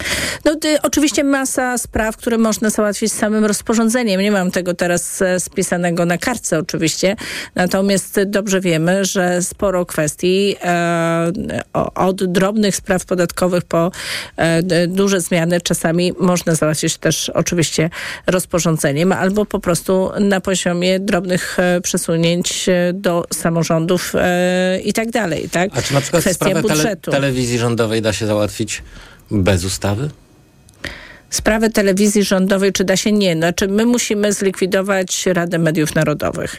No, 0.44 0.52
y, 0.52 0.82
oczywiście 0.82 1.24
masa 1.24 1.78
spraw, 1.78 2.16
które 2.16 2.38
można 2.38 2.70
załatwić 2.70 3.12
samym 3.12 3.44
rozporządzeniem. 3.44 4.20
Nie 4.20 4.30
mam 4.30 4.50
tego 4.50 4.74
teraz 4.74 5.22
spisanego 5.38 6.04
na 6.04 6.18
kartce 6.18 6.58
oczywiście, 6.58 7.16
natomiast 7.54 8.20
dobrze 8.26 8.60
wiemy, 8.60 9.04
że 9.04 9.42
sporo 9.42 9.86
kwestii 9.86 10.56
e, 10.64 11.32
od 11.94 12.24
drobnych 12.24 12.76
spraw 12.76 13.04
podatkowych 13.04 13.64
po 13.64 13.90
e, 14.36 14.86
duże 14.86 15.20
zmiany 15.20 15.60
czasami 15.60 16.12
można 16.20 16.54
załatwić 16.54 16.86
też 16.95 17.28
oczywiście 17.28 17.90
rozporządzeniem 18.26 19.12
albo 19.12 19.47
po 19.47 19.61
prostu 19.61 20.11
na 20.21 20.40
poziomie 20.40 21.00
drobnych 21.00 21.59
e, 21.59 21.81
przesunięć 21.81 22.69
e, 22.69 22.93
do 22.93 23.25
samorządów 23.33 24.12
e, 24.14 24.81
i 24.85 24.93
tak 24.93 25.11
dalej. 25.11 25.49
Tak? 25.49 25.71
A 25.78 25.83
czy 25.83 25.95
na 25.95 26.00
przykład 26.00 26.23
Kwestia 26.23 26.45
sprawę 26.45 26.62
tele, 26.62 26.75
budżetu. 26.75 27.11
telewizji 27.11 27.59
rządowej 27.59 28.02
da 28.02 28.12
się 28.12 28.26
załatwić 28.26 28.83
bez 29.31 29.64
ustawy? 29.64 30.11
Sprawę 31.37 31.71
telewizji 31.71 32.25
rządowej, 32.25 32.73
czy 32.73 32.85
da 32.85 32.97
się 32.97 33.12
nie. 33.12 33.37
Znaczy, 33.37 33.69
my 33.69 33.87
musimy 33.87 34.33
zlikwidować 34.33 35.26
Radę 35.26 35.59
Mediów 35.59 35.95
Narodowych. 35.95 36.57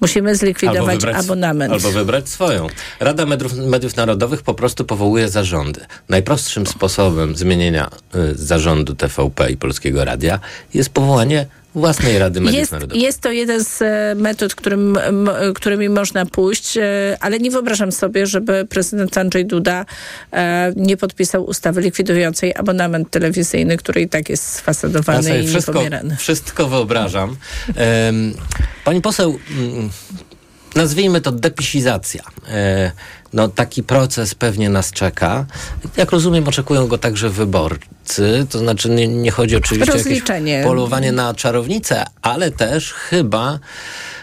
Musimy 0.00 0.34
zlikwidować 0.34 1.04
abonament. 1.04 1.72
albo 1.72 1.90
wybrać 1.90 2.28
swoją. 2.28 2.66
Rada 3.00 3.26
Mediów, 3.26 3.54
Mediów 3.56 3.96
Narodowych 3.96 4.42
po 4.42 4.54
prostu 4.54 4.84
powołuje 4.84 5.28
zarządy. 5.28 5.80
Najprostszym 6.08 6.66
sposobem 6.66 7.36
zmienienia 7.36 7.90
y, 8.14 8.34
zarządu 8.34 8.94
TVP 8.94 9.50
i 9.50 9.56
Polskiego 9.56 10.04
Radia 10.04 10.40
jest 10.74 10.90
powołanie 10.90 11.46
własnej 11.74 12.18
Rady 12.18 12.40
Mediów 12.40 12.58
Jest, 12.60 12.72
Narodowych. 12.72 13.02
jest 13.02 13.20
to 13.20 13.30
jeden 13.32 13.64
z 13.64 13.82
e, 13.82 14.14
metod, 14.16 14.54
którym, 14.54 14.98
którymi 15.54 15.88
można 15.88 16.26
pójść, 16.26 16.76
e, 16.76 17.16
ale 17.20 17.38
nie 17.38 17.50
wyobrażam 17.50 17.92
sobie, 17.92 18.26
żeby 18.26 18.66
prezydent 18.70 19.18
Andrzej 19.18 19.46
Duda 19.46 19.86
e, 20.32 20.72
nie 20.76 20.96
podpisał 20.96 21.44
ustawy 21.44 21.80
likwidującej 21.80 22.54
abonament 22.56 23.10
telewizyjny, 23.10 23.76
który 23.76 24.00
i 24.00 24.08
tak 24.08 24.28
jest 24.28 24.54
Ja 24.54 24.58
sfasadowany 24.58 25.22
sobie 25.22 25.42
i 25.42 25.48
wszystko, 25.48 25.72
niepomierany. 25.72 26.16
wszystko 26.16 26.68
wyobrażam. 26.68 27.36
Pani 28.84 29.00
poseł, 29.00 29.38
mm, 29.58 29.90
nazwijmy 30.74 31.20
to 31.20 31.32
depisizacja. 31.32 32.22
E, 32.48 32.92
no, 33.32 33.48
taki 33.48 33.82
proces 33.82 34.34
pewnie 34.34 34.70
nas 34.70 34.92
czeka. 34.92 35.46
Jak 35.96 36.10
rozumiem, 36.10 36.48
oczekują 36.48 36.86
go 36.86 36.98
także 36.98 37.30
wyborcy. 37.30 38.46
To 38.50 38.58
znaczy 38.58 38.90
nie, 38.90 39.08
nie 39.08 39.30
chodzi 39.30 39.56
oczywiście 39.56 39.92
o 39.92 39.96
jakieś 39.96 40.22
polowanie 40.64 41.12
na 41.12 41.34
czarownicę, 41.34 42.04
ale 42.22 42.50
też 42.50 42.92
chyba 42.92 43.58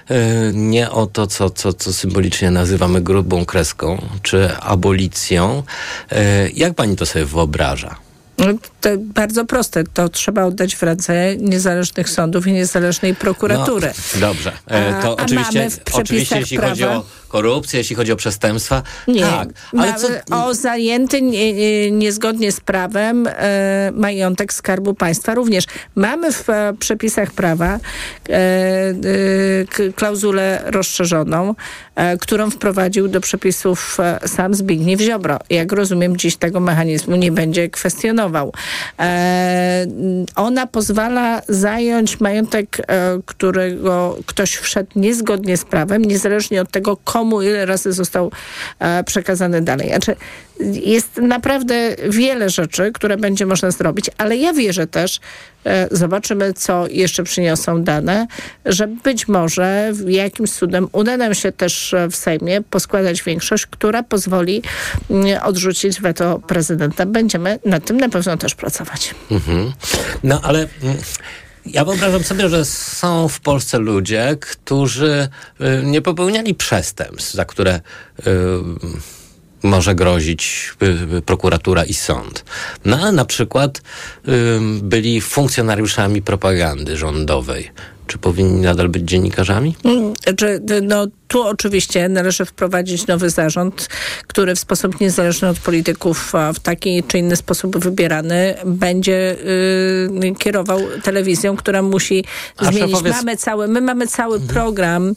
e, 0.10 0.16
nie 0.54 0.92
o 0.92 1.08
to, 1.08 1.28
co, 1.28 1.50
co, 1.50 1.74
co 1.74 1.94
symbolicznie 1.94 2.52
nazywamy 2.52 3.02
grubą 3.02 3.46
kreską, 3.46 4.02
czy 4.22 4.56
abolicją. 4.58 5.64
E, 6.12 6.50
jak 6.50 6.74
pani 6.74 6.96
to 6.96 7.06
sobie 7.06 7.26
wyobraża? 7.26 8.07
No, 8.38 8.46
To 8.82 8.90
bardzo 8.98 9.46
proste. 9.46 9.84
To 9.84 10.10
trzeba 10.10 10.44
oddać 10.44 10.76
w 10.76 10.84
ręce 10.84 11.36
niezależnych 11.38 12.10
sądów 12.10 12.48
i 12.48 12.52
niezależnej 12.54 13.16
prokuratury. 13.16 13.92
No, 14.16 14.20
dobrze. 14.28 14.52
E, 14.72 14.96
A- 14.98 15.02
to 15.02 15.20
a 15.20 15.24
oczywiście, 15.24 15.60
mamy 15.60 15.70
w 15.72 15.80
przepisach 15.80 16.02
oczywiście 16.02 16.40
jeśli 16.40 16.58
chodzi 16.58 16.82
prawa- 16.84 16.98
o 16.98 17.06
korupcję, 17.28 17.78
jeśli 17.80 17.96
chodzi 17.96 18.12
o 18.12 18.16
przestępstwa, 18.16 18.84
Nie, 19.08 19.22
tak. 19.22 19.50
Ale 19.78 19.94
co, 19.94 20.08
o 20.46 20.54
zajęty 20.54 21.22
nie, 21.22 21.54
nie, 21.54 21.92
niezgodnie 21.92 22.52
z 22.52 22.60
prawem 22.60 23.28
e, 23.28 23.92
majątek 23.96 24.54
Skarbu 24.54 24.94
Państwa 24.94 25.36
również. 25.36 25.66
Mamy 25.96 26.32
w 26.34 26.50
e, 26.50 26.74
przepisach 26.80 27.32
prawa 27.32 27.80
e, 28.30 28.30
e, 28.30 29.92
klauzulę 29.96 30.64
rozszerzoną, 30.66 31.56
którą 32.20 32.50
wprowadził 32.52 33.08
do 33.08 33.22
przepisów 33.22 33.98
sam 34.26 34.54
Zbigniew 34.54 35.02
Ziobro. 35.02 35.40
Jak 35.50 35.72
rozumiem, 35.72 36.18
dziś 36.18 36.36
tego 36.36 36.60
mechanizmu 36.60 37.16
nie 37.16 37.32
będzie 37.32 37.70
kwestionował. 37.70 38.27
E, 39.00 39.86
ona 40.36 40.68
pozwala 40.68 41.42
zająć 41.48 42.20
majątek, 42.20 42.78
e, 42.80 42.84
którego 43.26 44.18
ktoś 44.26 44.56
wszedł 44.56 44.92
niezgodnie 44.96 45.58
z 45.58 45.66
prawem, 45.66 46.06
niezależnie 46.06 46.62
od 46.62 46.72
tego, 46.72 46.98
komu 46.98 47.42
ile 47.42 47.66
razy 47.66 47.92
został 47.92 48.32
e, 48.80 49.04
przekazany 49.04 49.62
dalej. 49.62 49.90
Znaczy, 49.90 50.16
jest 50.74 51.18
naprawdę 51.18 51.96
wiele 52.10 52.50
rzeczy, 52.50 52.92
które 52.94 53.18
będzie 53.18 53.46
można 53.46 53.72
zrobić, 53.72 54.06
ale 54.18 54.38
ja 54.38 54.54
wierzę 54.54 54.88
też, 54.88 55.20
e, 55.66 55.88
zobaczymy, 55.92 56.54
co 56.54 56.88
jeszcze 56.88 57.24
przyniosą 57.24 57.84
dane, 57.84 58.28
że 58.66 58.88
być 58.88 59.28
może 59.28 59.94
jakimś 60.08 60.52
cudem 60.52 60.88
uda 60.92 61.18
nam 61.18 61.34
się 61.36 61.52
też 61.52 61.96
w 62.12 62.16
Sejmie 62.16 62.62
poskładać 62.62 63.24
większość, 63.24 63.66
która 63.66 64.04
pozwoli 64.04 64.62
odrzucić 65.44 66.02
weto 66.02 66.40
prezydenta. 66.40 67.06
Będziemy 67.06 67.60
nad 67.66 67.86
tym 67.86 67.98
na 67.98 68.10
pewno 68.10 68.38
też 68.38 68.56
pracować. 68.56 69.16
Mhm. 69.32 69.72
No 70.24 70.42
ale... 70.44 70.60
mm, 70.84 70.98
Ja 71.66 71.86
wyobrażam 71.86 72.24
sobie, 72.24 72.50
że 72.50 72.66
są 72.66 73.28
w 73.28 73.40
Polsce 73.40 73.80
ludzie, 73.80 74.38
którzy 74.40 75.30
y, 75.62 75.84
nie 75.84 76.02
popełniali 76.02 76.56
przestępstw, 76.56 77.34
za 77.34 77.46
które 77.46 77.76
y, 77.76 78.24
może 79.68 79.96
grozić 79.96 80.74
y, 80.82 81.18
y, 81.18 81.22
prokuratura 81.22 81.84
i 81.84 81.94
sąd. 81.94 82.46
No 82.86 83.12
na 83.12 83.26
przykład 83.26 83.82
byli 84.82 85.22
funkcjonariuszami 85.22 86.22
propagandy 86.22 86.98
rządowej. 86.98 87.72
Czy 88.08 88.18
powinni 88.18 88.62
nadal 88.62 88.90
być 88.90 89.04
dziennikarzami? 89.04 89.76
Mm, 89.84 90.14
Znaczy, 90.24 90.62
no, 90.82 91.08
tu 91.28 91.44
oczywiście 91.44 92.10
należy 92.10 92.46
wprowadzić 92.46 93.08
nowy 93.08 93.30
zarząd, 93.30 93.90
który 94.28 94.56
w 94.56 94.60
sposób 94.60 95.00
niezależny 95.00 95.50
od 95.50 95.60
polityków 95.60 96.36
a 96.36 96.54
w 96.54 96.60
taki 96.60 97.04
czy 97.04 97.18
inny 97.18 97.36
sposób 97.36 97.78
wybierany 97.78 98.56
będzie 98.66 99.36
y, 100.26 100.36
kierował 100.40 100.80
telewizją, 101.04 101.56
która 101.58 101.82
musi 101.82 102.26
A 102.58 102.66
zmienić. 102.72 102.96
szefowie- 102.96 103.10
Mamy 103.12 103.38
cały, 103.38 103.68
my 103.68 103.82
mamy 103.82 104.08
cały 104.08 104.40
program 104.40 105.14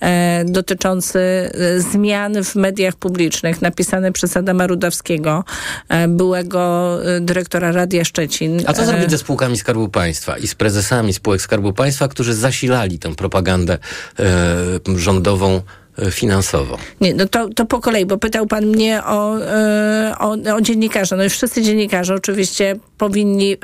e, 0.00 0.44
dotyczący 0.44 1.18
e, 1.18 1.50
zmian 1.80 2.44
w 2.44 2.54
mediach 2.54 2.94
publicznych, 2.96 3.62
napisany 3.62 4.12
przez 4.12 4.36
Adama 4.36 4.66
Rudawskiego, 4.66 5.44
e, 5.88 6.08
byłego 6.08 6.98
e, 7.16 7.20
dyrektora 7.20 7.72
Radia 7.72 8.04
Szczecin. 8.04 8.62
A 8.66 8.72
co 8.72 8.82
E, 8.82 8.86
zrobić 8.86 9.10
ze 9.10 9.18
spółkami 9.18 9.58
Skarbu 9.58 9.88
Państwa 9.88 10.38
i 10.38 10.46
z 10.46 10.54
prezesami 10.54 11.12
spółek 11.12 11.42
Skarbu 11.42 11.72
Państwa, 11.72 12.08
którzy 12.08 12.33
zasilali 12.34 12.98
tę 12.98 13.14
propagandę 13.14 13.78
e, 14.18 14.96
rządową 14.96 15.60
e, 15.98 16.10
finansowo? 16.10 16.78
Nie, 17.00 17.14
no 17.14 17.28
to, 17.28 17.48
to 17.48 17.66
po 17.66 17.80
kolei, 17.80 18.06
bo 18.06 18.18
pytał 18.18 18.46
pan 18.46 18.66
mnie 18.66 19.04
o, 19.04 19.40
e, 19.40 20.14
o, 20.18 20.36
o 20.54 20.60
dziennikarza. 20.60 21.16
No 21.16 21.24
i 21.24 21.28
wszyscy 21.28 21.62
dziennikarze 21.62 22.14
oczywiście 22.14 22.76
powinni 22.98 23.52
e, 23.52 23.56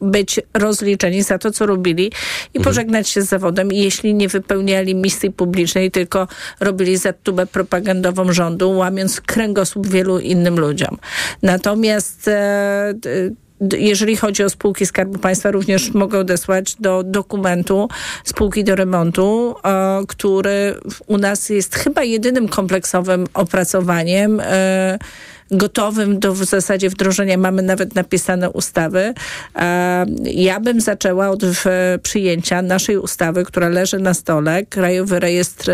być 0.00 0.40
rozliczeni 0.54 1.22
za 1.22 1.38
to, 1.38 1.50
co 1.50 1.66
robili 1.66 2.12
i 2.54 2.60
pożegnać 2.60 3.08
się 3.08 3.22
z 3.22 3.28
zawodem, 3.28 3.72
jeśli 3.72 4.14
nie 4.14 4.28
wypełniali 4.28 4.94
misji 4.94 5.30
publicznej, 5.30 5.90
tylko 5.90 6.28
robili 6.60 6.96
za 6.96 7.12
tubę 7.12 7.46
propagandową 7.46 8.32
rządu, 8.32 8.70
łamiąc 8.70 9.20
kręgosłup 9.20 9.86
wielu 9.86 10.18
innym 10.18 10.60
ludziom. 10.60 10.98
Natomiast 11.42 12.30
jeżeli 13.78 14.16
chodzi 14.16 14.44
o 14.44 14.50
spółki 14.50 14.86
Skarbu 14.86 15.18
Państwa, 15.18 15.50
również 15.50 15.94
mogę 15.94 16.18
odesłać 16.18 16.74
do 16.80 17.02
dokumentu 17.02 17.88
spółki 18.24 18.64
do 18.64 18.76
remontu, 18.76 19.54
e, 19.64 20.00
który 20.08 20.74
u 21.06 21.18
nas 21.18 21.48
jest 21.48 21.74
chyba 21.74 22.02
jedynym 22.02 22.48
kompleksowym 22.48 23.26
opracowaniem. 23.34 24.42
Gotowym 25.52 26.20
do 26.20 26.34
w 26.34 26.44
zasadzie 26.44 26.90
wdrożenia. 26.90 27.36
Mamy 27.36 27.62
nawet 27.62 27.94
napisane 27.94 28.50
ustawy. 28.50 29.14
Ja 30.24 30.60
bym 30.60 30.80
zaczęła 30.80 31.28
od 31.28 31.42
przyjęcia 32.02 32.62
naszej 32.62 32.98
ustawy, 32.98 33.44
która 33.44 33.68
leży 33.68 33.98
na 33.98 34.14
stole, 34.14 34.66
Krajowy 34.66 35.20
Rejestr 35.20 35.70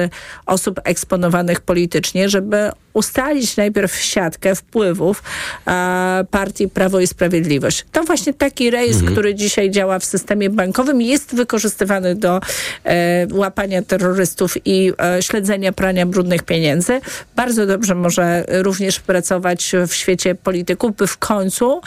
Osób 0.47 0.81
Eksponowanych 0.85 1.61
Politycznie, 1.61 2.29
żeby 2.29 2.71
ustalić 2.99 3.57
najpierw 3.57 3.97
siatkę 3.97 4.55
wpływów 4.55 5.23
e, 5.67 6.25
partii 6.31 6.69
Prawo 6.69 7.01
i 7.01 7.07
Sprawiedliwość. 7.07 7.85
To 7.93 8.05
właśnie 8.05 8.35
taki 8.35 8.71
rejestr, 8.71 9.05
który 9.13 9.35
dzisiaj 9.35 9.71
działa 9.71 9.99
w 9.99 10.05
systemie 10.05 10.51
bankowym 10.51 11.03
jest 11.03 11.35
wykorzystywany 11.35 12.15
do 12.15 12.41
e, 12.85 13.27
łapania 13.33 13.83
terrorystów 13.83 14.55
i 14.65 14.93
e, 15.17 15.23
śledzenia 15.23 15.73
prania 15.73 16.07
brudnych 16.07 16.43
pieniędzy. 16.43 17.01
Bardzo 17.37 17.67
dobrze 17.67 17.95
może 17.95 18.45
również 18.49 19.01
pracować 19.01 19.68
w 19.87 19.95
świecie 19.95 20.35
polityków, 20.35 20.97
by 20.97 21.07
w 21.07 21.19
końcu 21.19 21.81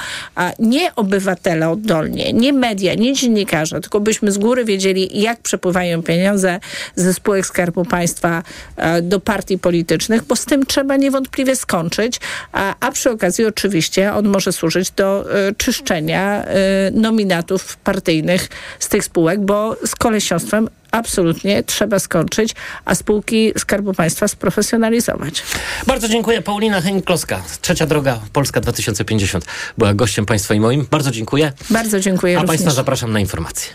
nie 0.60 0.96
obywatele 0.96 1.70
oddolnie, 1.70 2.34
nie 2.34 2.54
media, 2.54 2.94
nie 2.94 3.14
dziennikarze, 3.14 3.82
tylko 3.82 4.00
byśmy 4.00 4.32
z 4.32 4.38
góry 4.38 4.66
wiedzieli, 4.66 5.22
jak 5.22 5.40
przepływają 5.40 6.04
pieniądze 6.04 6.60
ze 6.96 7.14
spółek 7.14 7.46
Skarbu 7.46 7.86
Państwa 7.86 8.44
e, 8.78 9.02
do 9.02 9.20
partii 9.20 9.58
politycznych, 9.58 10.24
bo 10.24 10.36
z 10.36 10.46
tym 10.46 10.66
trzeba 10.66 10.98
niewątpliwie 10.98 11.56
skończyć, 11.56 12.20
a, 12.52 12.76
a 12.80 12.92
przy 12.92 13.12
okazji 13.12 13.46
oczywiście 13.46 14.14
on 14.14 14.28
może 14.28 14.52
służyć 14.52 14.92
do 14.92 15.26
e, 15.34 15.56
czyszczenia 15.56 16.44
e, 16.44 16.92
nominatów 16.92 17.78
partyjnych 17.78 18.50
z 18.80 18.90
tych 18.90 19.04
spółek, 19.04 19.40
bo 19.40 19.76
z 19.86 19.96
kolesiostwem 19.96 20.70
absolutnie 20.92 21.64
trzeba 21.64 22.00
skończyć, 22.00 22.56
a 22.86 22.96
spółki 22.96 23.52
Skarbu 23.58 23.94
Państwa 23.94 24.28
sprofesjonalizować. 24.28 25.44
Bardzo 25.88 26.08
dziękuję. 26.08 26.42
Paulina 26.42 26.82
Henik-Kloska, 26.82 27.40
Trzecia 27.62 27.86
Droga 27.86 28.20
Polska 28.34 28.62
2050 28.62 29.46
była 29.78 29.94
gościem 29.94 30.26
Państwa 30.26 30.54
i 30.54 30.60
moim. 30.60 30.88
Bardzo 30.92 31.12
dziękuję. 31.12 31.54
Bardzo 31.70 32.00
dziękuję 32.00 32.38
A 32.38 32.42
również. 32.42 32.50
Państwa 32.58 32.72
zapraszam 32.72 33.12
na 33.12 33.20
informacje. 33.20 33.74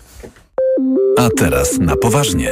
A 1.19 1.29
teraz 1.39 1.79
na 1.79 1.97
poważnie. 1.97 2.51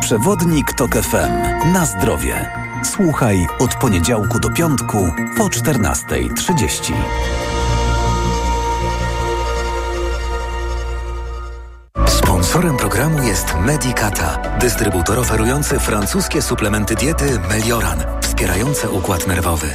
Przewodnik 0.00 0.72
TOK 0.72 0.94
FM. 0.94 1.72
Na 1.72 1.86
zdrowie. 1.86 2.50
Słuchaj 2.84 3.46
od 3.58 3.74
poniedziałku 3.74 4.40
do 4.40 4.50
piątku 4.50 5.12
po 5.36 5.44
14.30. 5.44 6.92
Sponsorem 12.48 12.76
programu 12.76 13.22
jest 13.22 13.54
Medicata, 13.66 14.58
dystrybutor 14.58 15.18
oferujący 15.18 15.78
francuskie 15.78 16.42
suplementy 16.42 16.94
diety 16.94 17.38
Melioran, 17.48 18.02
wspierające 18.20 18.90
układ 18.90 19.26
nerwowy. 19.26 19.66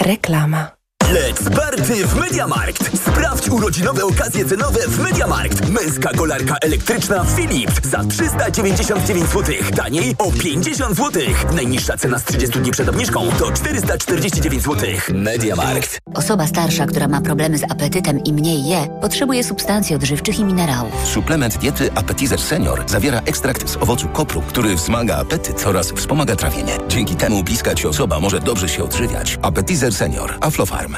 Reklama. 0.00 0.77
Let's 1.14 1.50
party 1.56 2.06
w 2.06 2.16
Mediamarkt! 2.16 2.96
Sprawdź 2.96 3.48
urodzinowe 3.48 4.04
okazje 4.04 4.44
cenowe 4.44 4.80
w 4.88 4.98
Mediamarkt. 4.98 5.68
Męska 5.68 6.10
kolarka 6.16 6.56
elektryczna 6.62 7.24
Philips 7.36 7.88
za 7.90 8.04
399 8.04 9.26
zł. 9.26 9.54
Taniej 9.76 10.14
o 10.18 10.32
50 10.32 10.96
zł. 10.96 11.22
Najniższa 11.54 11.96
cena 11.96 12.18
z 12.18 12.24
30 12.24 12.58
dni 12.60 12.70
przed 12.70 12.88
obniżką 12.88 13.28
to 13.38 13.52
449 13.52 14.62
zł. 14.62 14.88
Mediamarkt. 15.14 15.98
Osoba 16.14 16.46
starsza, 16.46 16.86
która 16.86 17.08
ma 17.08 17.20
problemy 17.20 17.58
z 17.58 17.64
apetytem 17.64 18.24
i 18.24 18.32
mniej 18.32 18.68
je, 18.68 18.88
potrzebuje 19.00 19.44
substancji 19.44 19.96
odżywczych 19.96 20.38
i 20.38 20.44
minerałów. 20.44 20.92
Suplement 21.04 21.58
diety 21.58 21.90
Appetizer 21.94 22.40
Senior 22.40 22.84
zawiera 22.86 23.20
ekstrakt 23.20 23.68
z 23.70 23.76
owocu 23.76 24.08
kopru, 24.08 24.42
który 24.42 24.74
wzmaga 24.74 25.16
apetyt 25.16 25.66
oraz 25.66 25.92
wspomaga 25.92 26.36
trawienie. 26.36 26.78
Dzięki 26.88 27.16
temu 27.16 27.42
bliska 27.44 27.74
ci 27.74 27.86
osoba 27.86 28.20
może 28.20 28.40
dobrze 28.40 28.68
się 28.68 28.84
odżywiać. 28.84 29.38
Appetizer 29.42 29.94
Senior. 29.94 30.34
Aflofarm. 30.40 30.97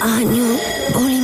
Año 0.00 0.58
Bolívar. 0.92 1.23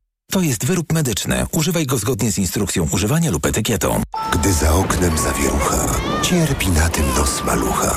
To 0.31 0.41
jest 0.41 0.65
wyrób 0.65 0.93
medyczny. 0.93 1.45
Używaj 1.51 1.85
go 1.85 1.97
zgodnie 1.97 2.31
z 2.31 2.37
instrukcją 2.37 2.87
używania 2.91 3.31
lub 3.31 3.45
etykietą. 3.45 4.01
Gdy 4.33 4.53
za 4.53 4.73
oknem 4.73 5.17
zawierucha, 5.17 5.99
cierpi 6.21 6.69
na 6.69 6.89
tym 6.89 7.05
nos 7.17 7.43
malucha. 7.43 7.95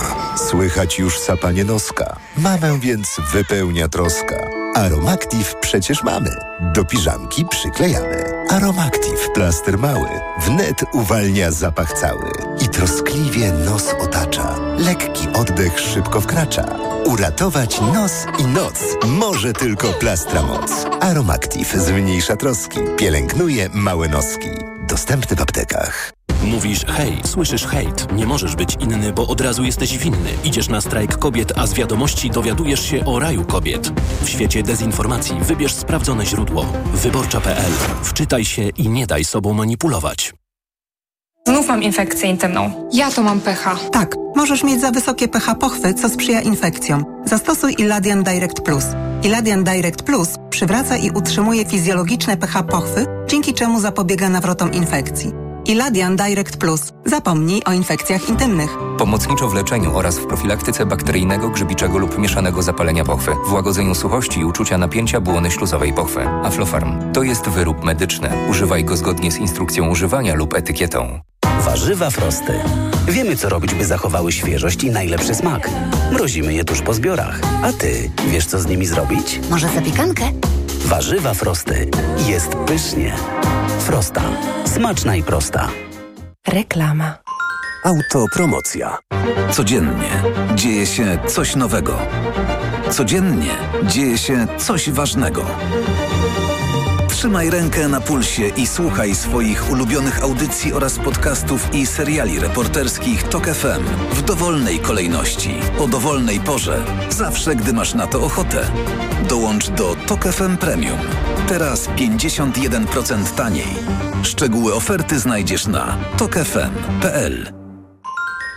Słychać 0.50 0.98
już 0.98 1.18
sapanie 1.18 1.64
noska. 1.64 2.16
Mamę 2.36 2.78
więc 2.80 3.16
wypełnia 3.32 3.88
troska. 3.88 4.63
Aromactive 4.74 5.54
przecież 5.60 6.02
mamy. 6.02 6.30
Do 6.60 6.84
piżamki 6.84 7.44
przyklejamy. 7.44 8.24
Aromactive 8.50 9.30
plaster 9.34 9.78
mały. 9.78 10.08
Wnet 10.46 10.84
uwalnia 10.92 11.50
zapach 11.50 11.92
cały. 11.92 12.30
I 12.60 12.68
troskliwie 12.68 13.52
nos 13.52 13.94
otacza. 14.00 14.54
Lekki 14.78 15.28
oddech 15.34 15.80
szybko 15.80 16.20
wkracza. 16.20 16.64
Uratować 17.04 17.80
nos 17.80 18.12
i 18.38 18.44
noc 18.44 18.80
może 19.06 19.52
tylko 19.52 19.92
plastra 19.92 20.42
moc. 20.42 20.86
Aromactive 21.00 21.74
zmniejsza 21.76 22.36
troski. 22.36 22.78
Pielęgnuje 22.96 23.68
małe 23.72 24.08
noski. 24.08 24.48
Dostępny 24.88 25.36
w 25.36 25.42
aptekach. 25.42 26.13
Mówisz 26.44 26.84
hej, 26.86 27.20
słyszysz 27.24 27.66
hejt. 27.66 28.12
Nie 28.12 28.26
możesz 28.26 28.56
być 28.56 28.76
inny, 28.80 29.12
bo 29.12 29.26
od 29.26 29.40
razu 29.40 29.64
jesteś 29.64 29.98
winny. 29.98 30.30
Idziesz 30.44 30.68
na 30.68 30.80
strajk 30.80 31.18
kobiet, 31.18 31.52
a 31.56 31.66
z 31.66 31.74
wiadomości 31.74 32.30
dowiadujesz 32.30 32.86
się 32.86 33.04
o 33.04 33.18
raju 33.18 33.44
kobiet. 33.44 33.92
W 34.22 34.28
świecie 34.28 34.62
dezinformacji 34.62 35.36
wybierz 35.40 35.72
sprawdzone 35.74 36.26
źródło. 36.26 36.66
Wyborcza.pl. 36.94 37.72
Wczytaj 38.02 38.44
się 38.44 38.62
i 38.68 38.88
nie 38.88 39.06
daj 39.06 39.24
sobą 39.24 39.52
manipulować. 39.52 40.34
Znów 41.46 41.68
mam 41.68 41.82
infekcję 41.82 42.30
intymną. 42.30 42.88
Ja 42.92 43.10
to 43.10 43.22
mam 43.22 43.40
pH. 43.40 43.76
Tak, 43.92 44.16
możesz 44.36 44.64
mieć 44.64 44.80
za 44.80 44.90
wysokie 44.90 45.28
pH 45.28 45.54
pochwy, 45.54 45.94
co 45.94 46.08
sprzyja 46.08 46.40
infekcjom. 46.40 47.04
Zastosuj 47.24 47.74
Iladian 47.78 48.22
Direct 48.22 48.60
Plus. 48.60 48.84
Iladian 49.22 49.64
Direct 49.64 50.02
Plus 50.02 50.28
przywraca 50.50 50.96
i 50.96 51.10
utrzymuje 51.10 51.64
fizjologiczne 51.64 52.36
pH 52.36 52.62
pochwy, 52.62 53.06
dzięki 53.28 53.54
czemu 53.54 53.80
zapobiega 53.80 54.28
nawrotom 54.28 54.72
infekcji. 54.72 55.43
Iladian 55.66 56.16
Direct 56.16 56.56
Plus. 56.56 56.92
Zapomnij 57.04 57.62
o 57.64 57.72
infekcjach 57.72 58.28
intymnych. 58.28 58.70
Pomocniczo 58.98 59.48
w 59.48 59.54
leczeniu 59.54 59.96
oraz 59.96 60.18
w 60.18 60.26
profilaktyce 60.26 60.86
bakteryjnego, 60.86 61.48
grzybiczego 61.48 61.98
lub 61.98 62.18
mieszanego 62.18 62.62
zapalenia 62.62 63.04
pochwy, 63.04 63.32
w 63.46 63.52
łagodzeniu 63.52 63.94
suchości 63.94 64.40
i 64.40 64.44
uczucia 64.44 64.78
napięcia 64.78 65.20
błony 65.20 65.50
śluzowej 65.50 65.92
pochwy. 65.92 66.28
Aflofarm 66.28 67.12
to 67.12 67.22
jest 67.22 67.48
wyrób 67.48 67.84
medyczny. 67.84 68.30
Używaj 68.50 68.84
go 68.84 68.96
zgodnie 68.96 69.32
z 69.32 69.36
instrukcją 69.36 69.88
używania 69.88 70.34
lub 70.34 70.54
etykietą. 70.54 71.20
Warzywa 71.60 72.10
frosty. 72.10 72.52
Wiemy, 73.08 73.36
co 73.36 73.48
robić, 73.48 73.74
by 73.74 73.84
zachowały 73.84 74.32
świeżość 74.32 74.84
i 74.84 74.90
najlepszy 74.90 75.34
smak. 75.34 75.70
Mrozimy 76.12 76.54
je 76.54 76.64
tuż 76.64 76.82
po 76.82 76.94
zbiorach. 76.94 77.40
A 77.62 77.72
ty 77.72 78.10
wiesz, 78.28 78.46
co 78.46 78.58
z 78.58 78.66
nimi 78.66 78.86
zrobić? 78.86 79.40
Może 79.50 79.68
zapiekankę? 79.68 80.24
Warzywa 80.84 81.34
frosty. 81.34 81.90
Jest 82.26 82.48
pysznie. 82.48 83.14
Frosta. 83.84 84.22
Smaczna 84.64 85.16
i 85.16 85.22
prosta. 85.22 85.68
Reklama. 86.48 87.18
Autopromocja. 87.84 88.98
Codziennie 89.50 90.22
dzieje 90.54 90.86
się 90.86 91.18
coś 91.26 91.56
nowego. 91.56 91.98
Codziennie 92.90 93.50
dzieje 93.82 94.18
się 94.18 94.46
coś 94.58 94.90
ważnego. 94.90 95.46
Trzymaj 97.14 97.50
rękę 97.50 97.88
na 97.88 98.00
pulsie 98.00 98.48
i 98.48 98.66
słuchaj 98.66 99.14
swoich 99.14 99.70
ulubionych 99.70 100.22
audycji 100.22 100.72
oraz 100.72 100.98
podcastów 100.98 101.74
i 101.74 101.86
seriali 101.86 102.40
reporterskich 102.40 103.22
TOK 103.22 103.46
FM 103.46 103.84
w 104.12 104.22
dowolnej 104.22 104.78
kolejności, 104.78 105.54
o 105.78 105.88
dowolnej 105.88 106.40
porze, 106.40 106.84
zawsze 107.10 107.56
gdy 107.56 107.72
masz 107.72 107.94
na 107.94 108.06
to 108.06 108.22
ochotę. 108.22 108.70
Dołącz 109.28 109.68
do 109.68 109.96
TOK 110.06 110.24
FM 110.24 110.56
Premium. 110.56 110.98
Teraz 111.48 111.88
51% 111.88 113.34
taniej. 113.34 113.68
Szczegóły 114.22 114.74
oferty 114.74 115.18
znajdziesz 115.18 115.66
na 115.66 115.96
tokefm.pl. 116.18 117.52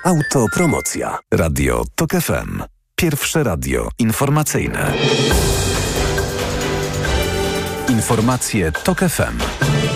Autopromocja. 0.04 1.18
Radio 1.34 1.84
TOK 1.96 2.12
FM. 2.12 2.64
Pierwsze 2.96 3.44
radio 3.44 3.90
informacyjne. 4.00 4.94
Informacje 7.98 8.72
TOK 8.72 9.00
FM. 9.10 9.87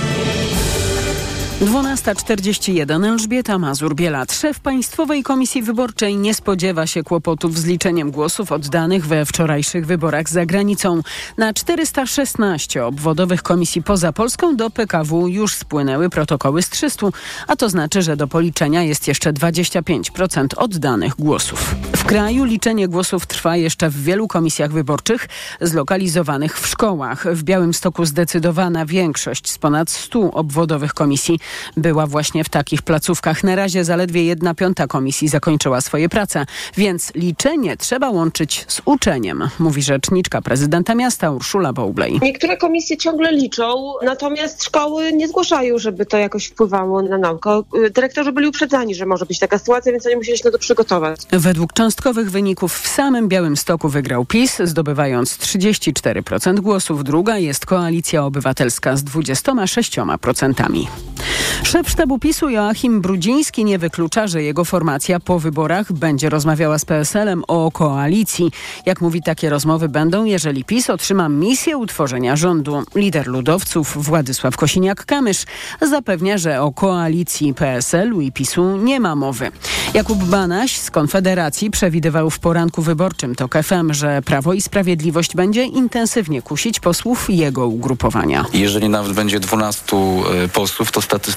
12.41 1.62 3.06
Elżbieta 3.06 3.60
Mazur-Bielat. 3.60 4.34
Szef 4.34 4.60
Państwowej 4.60 5.24
Komisji 5.24 5.62
Wyborczej 5.62 6.18
nie 6.18 6.34
spodziewa 6.34 6.88
się 6.88 7.04
kłopotów 7.04 7.60
z 7.60 7.66
liczeniem 7.66 8.12
głosów 8.12 8.52
oddanych 8.52 9.08
we 9.08 9.26
wczorajszych 9.26 9.86
wyborach 9.86 10.30
za 10.30 10.46
granicą. 10.46 11.02
Na 11.38 11.54
416 11.54 12.86
obwodowych 12.86 13.44
komisji 13.44 13.84
poza 13.84 14.14
Polską 14.14 14.56
do 14.56 14.70
PKW 14.70 15.28
już 15.28 15.56
spłynęły 15.56 16.10
protokoły 16.10 16.62
z 16.62 16.70
300, 16.70 17.08
a 17.48 17.56
to 17.56 17.70
znaczy, 17.70 18.02
że 18.02 18.18
do 18.18 18.28
policzenia 18.28 18.84
jest 18.84 19.08
jeszcze 19.08 19.34
25% 19.34 20.48
oddanych 20.58 21.16
głosów. 21.16 21.76
W 21.96 22.06
kraju 22.06 22.44
liczenie 22.44 22.88
głosów 22.88 23.26
trwa 23.26 23.56
jeszcze 23.56 23.90
w 23.90 24.04
wielu 24.04 24.28
komisjach 24.28 24.72
wyborczych 24.72 25.28
zlokalizowanych 25.62 26.60
w 26.60 26.68
szkołach. 26.68 27.34
W 27.34 27.44
Białymstoku 27.44 28.06
zdecydowana 28.06 28.86
większość 28.86 29.50
z 29.52 29.58
ponad 29.58 29.90
100 29.90 30.32
obwodowych 30.32 30.94
komisji 30.94 31.40
była 31.78 32.08
właśnie 32.08 32.44
w 32.44 32.50
takich 32.50 32.82
placówkach. 32.82 33.44
Na 33.44 33.56
razie 33.56 33.86
zaledwie 33.86 34.24
jedna 34.24 34.54
piąta 34.54 34.88
komisji 34.88 35.28
zakończyła 35.28 35.82
swoje 35.82 36.10
prace, 36.10 36.46
więc 36.78 37.12
liczenie 37.16 37.78
trzeba 37.78 38.10
łączyć 38.10 38.66
z 38.68 38.82
uczeniem, 38.86 39.50
mówi 39.60 39.82
rzeczniczka 39.82 40.42
prezydenta 40.42 40.96
miasta 40.96 41.32
Urszula 41.32 41.74
Bowlej. 41.74 42.20
Niektóre 42.22 42.58
komisje 42.58 42.98
ciągle 42.98 43.32
liczą, 43.32 43.94
natomiast 44.04 44.64
szkoły 44.64 45.14
nie 45.14 45.28
zgłaszają, 45.28 45.78
żeby 45.80 46.06
to 46.06 46.18
jakoś 46.18 46.46
wpływało 46.46 47.02
na 47.02 47.18
naukę. 47.18 47.62
Dyrektorzy 47.92 48.32
byli 48.32 48.48
uprzedzani, 48.48 48.96
że 48.96 49.06
może 49.06 49.26
być 49.26 49.40
taka 49.40 49.58
sytuacja, 49.58 49.92
więc 49.92 50.06
oni 50.06 50.16
musieli 50.16 50.38
się 50.38 50.46
na 50.46 50.52
to 50.52 50.60
przygotować. 50.60 51.22
Według 51.32 51.74
cząstkowych 51.74 52.32
wyników 52.32 52.80
w 52.80 52.88
samym 52.88 53.28
Białymstoku 53.28 53.90
wygrał 53.90 54.26
PiS, 54.26 54.58
zdobywając 54.64 55.38
34% 55.38 56.60
głosów. 56.60 57.04
Druga 57.04 57.38
jest 57.38 57.66
Koalicja 57.66 58.26
Obywatelska 58.26 58.98
z 58.98 59.04
26%. 59.04 60.86
Szef 61.64 61.90
sztabu 61.90 62.20
PiSu 62.20 62.50
Joachim 62.50 63.02
Brudziński 63.02 63.66
nie 63.66 63.78
wyklucza, 63.78 64.28
że 64.28 64.44
jego 64.44 64.66
formacja 64.66 65.20
po 65.20 65.40
wyborach 65.40 65.94
będzie 65.94 66.30
rozmawiała 66.30 66.80
z 66.80 66.86
PSL-em 66.86 67.44
o 67.48 67.72
koalicji. 67.72 68.52
Jak 68.86 69.02
mówi, 69.02 69.22
takie 69.22 69.50
rozmowy 69.50 69.90
będą, 69.90 70.26
jeżeli 70.26 70.64
PiS 70.64 70.90
otrzyma 70.90 71.30
misję 71.30 71.78
utworzenia 71.78 72.36
rządu. 72.36 72.84
Lider 72.96 73.28
ludowców 73.28 74.04
Władysław 74.04 74.58
Kosiniak-Kamysz 74.58 75.46
zapewnia, 75.82 76.38
że 76.38 76.62
o 76.62 76.72
koalicji 76.72 77.54
PSL-u 77.54 78.22
i 78.22 78.32
PiSu 78.32 78.78
nie 78.78 79.00
ma 79.00 79.16
mowy. 79.16 79.52
Jakub 79.94 80.24
Banaś 80.24 80.78
z 80.78 80.92
Konfederacji 80.92 81.72
przewidywał 81.72 82.30
w 82.30 82.40
poranku 82.40 82.82
wyborczym 82.82 83.36
TOK 83.36 83.56
FM, 83.64 83.94
że 83.94 84.22
Prawo 84.22 84.54
i 84.54 84.62
Sprawiedliwość 84.62 85.36
będzie 85.36 85.64
intensywnie 85.64 86.42
kusić 86.42 86.80
posłów 86.80 87.30
jego 87.30 87.68
ugrupowania. 87.68 88.46
Jeżeli 88.54 88.90
nawet 88.90 89.14
będzie 89.14 89.40
12 89.40 89.98
posłów, 90.54 90.92
to 90.92 91.02
statystycznie 91.02 91.31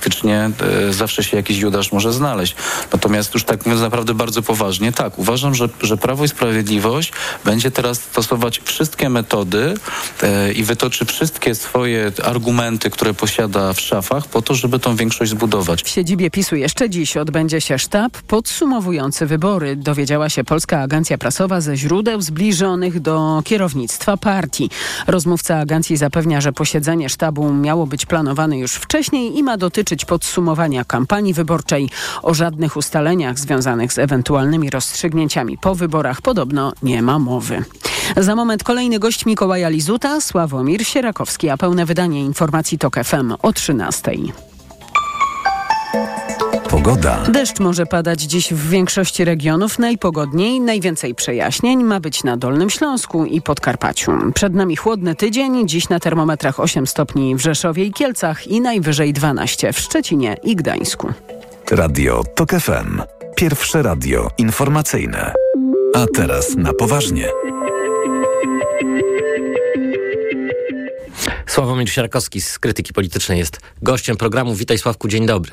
e, 0.60 0.92
zawsze 0.92 1.24
się 1.24 1.36
jakiś 1.36 1.58
judasz 1.58 1.92
może 1.92 2.12
znaleźć. 2.12 2.56
Natomiast 2.92 3.34
już 3.34 3.44
tak 3.44 3.66
mówiąc 3.66 3.82
naprawdę 3.82 4.14
bardzo 4.14 4.42
poważnie, 4.42 4.92
tak, 4.92 5.18
uważam, 5.18 5.54
że, 5.54 5.68
że 5.82 5.96
Prawo 5.96 6.24
i 6.24 6.28
Sprawiedliwość 6.28 7.12
będzie 7.44 7.70
teraz 7.70 7.98
stosować 7.98 8.60
wszystkie 8.64 9.08
metody 9.08 9.74
e, 10.22 10.52
i 10.52 10.62
wytoczy 10.62 11.04
wszystkie 11.04 11.54
swoje 11.54 12.12
argumenty, 12.24 12.90
które 12.90 13.14
posiada 13.14 13.72
w 13.72 13.80
szafach 13.80 14.26
po 14.26 14.42
to, 14.42 14.54
żeby 14.54 14.78
tą 14.78 14.96
większość 14.96 15.30
zbudować. 15.30 15.82
W 15.82 15.88
siedzibie 15.88 16.30
PiSu 16.30 16.56
jeszcze 16.56 16.90
dziś 16.90 17.16
odbędzie 17.16 17.60
się 17.60 17.78
sztab 17.78 18.12
podsumowujący 18.26 19.26
wybory. 19.26 19.76
Dowiedziała 19.76 20.28
się 20.28 20.44
Polska 20.44 20.80
Agencja 20.80 21.18
Prasowa 21.18 21.60
ze 21.60 21.76
źródeł 21.76 22.20
zbliżonych 22.20 23.00
do 23.00 23.42
kierownictwa 23.44 24.16
partii. 24.16 24.70
Rozmówca 25.06 25.58
agencji 25.58 25.96
zapewnia, 25.96 26.40
że 26.40 26.52
posiedzenie 26.52 27.08
sztabu 27.08 27.54
miało 27.54 27.86
być 27.86 28.06
planowane 28.06 28.58
już 28.58 28.72
wcześniej 28.72 29.38
i 29.38 29.42
ma 29.42 29.56
dotyczyć 29.56 29.83
podsumowania 30.04 30.84
kampanii 30.84 31.34
wyborczej. 31.34 31.90
O 32.22 32.34
żadnych 32.34 32.76
ustaleniach 32.76 33.38
związanych 33.38 33.92
z 33.92 33.98
ewentualnymi 33.98 34.70
rozstrzygnięciami 34.70 35.58
po 35.58 35.74
wyborach 35.74 36.22
podobno 36.22 36.72
nie 36.82 37.02
ma 37.02 37.18
mowy. 37.18 37.64
Za 38.16 38.36
moment 38.36 38.62
kolejny 38.62 38.98
gość 38.98 39.26
Mikołaja 39.26 39.68
Lizuta, 39.68 40.20
Sławomir 40.20 40.86
Sierakowski, 40.86 41.50
a 41.50 41.56
pełne 41.56 41.86
wydanie 41.86 42.20
informacji 42.20 42.78
TOK 42.78 42.96
FM 43.04 43.34
o 43.42 43.52
13. 43.52 44.12
Pogoda. 46.74 47.22
Deszcz 47.28 47.60
może 47.60 47.86
padać 47.86 48.20
dziś 48.20 48.52
w 48.52 48.68
większości 48.68 49.24
regionów. 49.24 49.78
Najpogodniej, 49.78 50.60
najwięcej 50.60 51.14
przejaśnień 51.14 51.84
ma 51.84 52.00
być 52.00 52.24
na 52.24 52.36
Dolnym 52.36 52.70
Śląsku 52.70 53.24
i 53.24 53.42
Podkarpaciu. 53.42 54.12
Przed 54.34 54.54
nami 54.54 54.76
chłodny 54.76 55.14
tydzień, 55.14 55.68
dziś 55.68 55.88
na 55.88 56.00
termometrach 56.00 56.60
8 56.60 56.86
stopni 56.86 57.36
w 57.36 57.40
Rzeszowie 57.40 57.84
i 57.84 57.92
Kielcach 57.92 58.46
i 58.46 58.60
najwyżej 58.60 59.12
12 59.12 59.72
w 59.72 59.78
Szczecinie 59.78 60.36
i 60.42 60.56
Gdańsku. 60.56 61.12
Radio 61.70 62.24
TOK 62.34 62.50
FM. 62.50 63.02
Pierwsze 63.36 63.82
radio 63.82 64.28
informacyjne. 64.38 65.34
A 65.96 66.06
teraz 66.14 66.54
na 66.56 66.72
poważnie. 66.72 67.28
Sławomir 71.46 71.90
Sierakowski 71.90 72.40
z 72.40 72.58
Krytyki 72.58 72.92
Politycznej 72.92 73.38
jest 73.38 73.60
gościem 73.82 74.16
programu. 74.16 74.54
Witaj 74.54 74.78
Sławku, 74.78 75.08
dzień 75.08 75.26
dobry. 75.26 75.52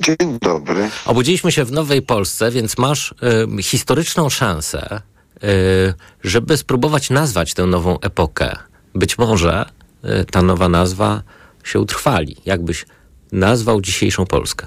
Dzień 0.00 0.38
dobry. 0.40 0.90
Obudziliśmy 1.06 1.52
się 1.52 1.64
w 1.64 1.72
Nowej 1.72 2.02
Polsce, 2.02 2.50
więc 2.50 2.78
masz 2.78 3.14
y, 3.58 3.62
historyczną 3.62 4.28
szansę, 4.30 5.00
y, 5.44 5.94
żeby 6.24 6.56
spróbować 6.56 7.10
nazwać 7.10 7.54
tę 7.54 7.66
nową 7.66 8.00
epokę. 8.00 8.56
Być 8.94 9.18
może 9.18 9.66
y, 10.04 10.24
ta 10.24 10.42
nowa 10.42 10.68
nazwa 10.68 11.22
się 11.64 11.80
utrwali. 11.80 12.36
Jakbyś 12.46 12.86
nazwał 13.32 13.80
dzisiejszą 13.80 14.26
Polskę? 14.26 14.66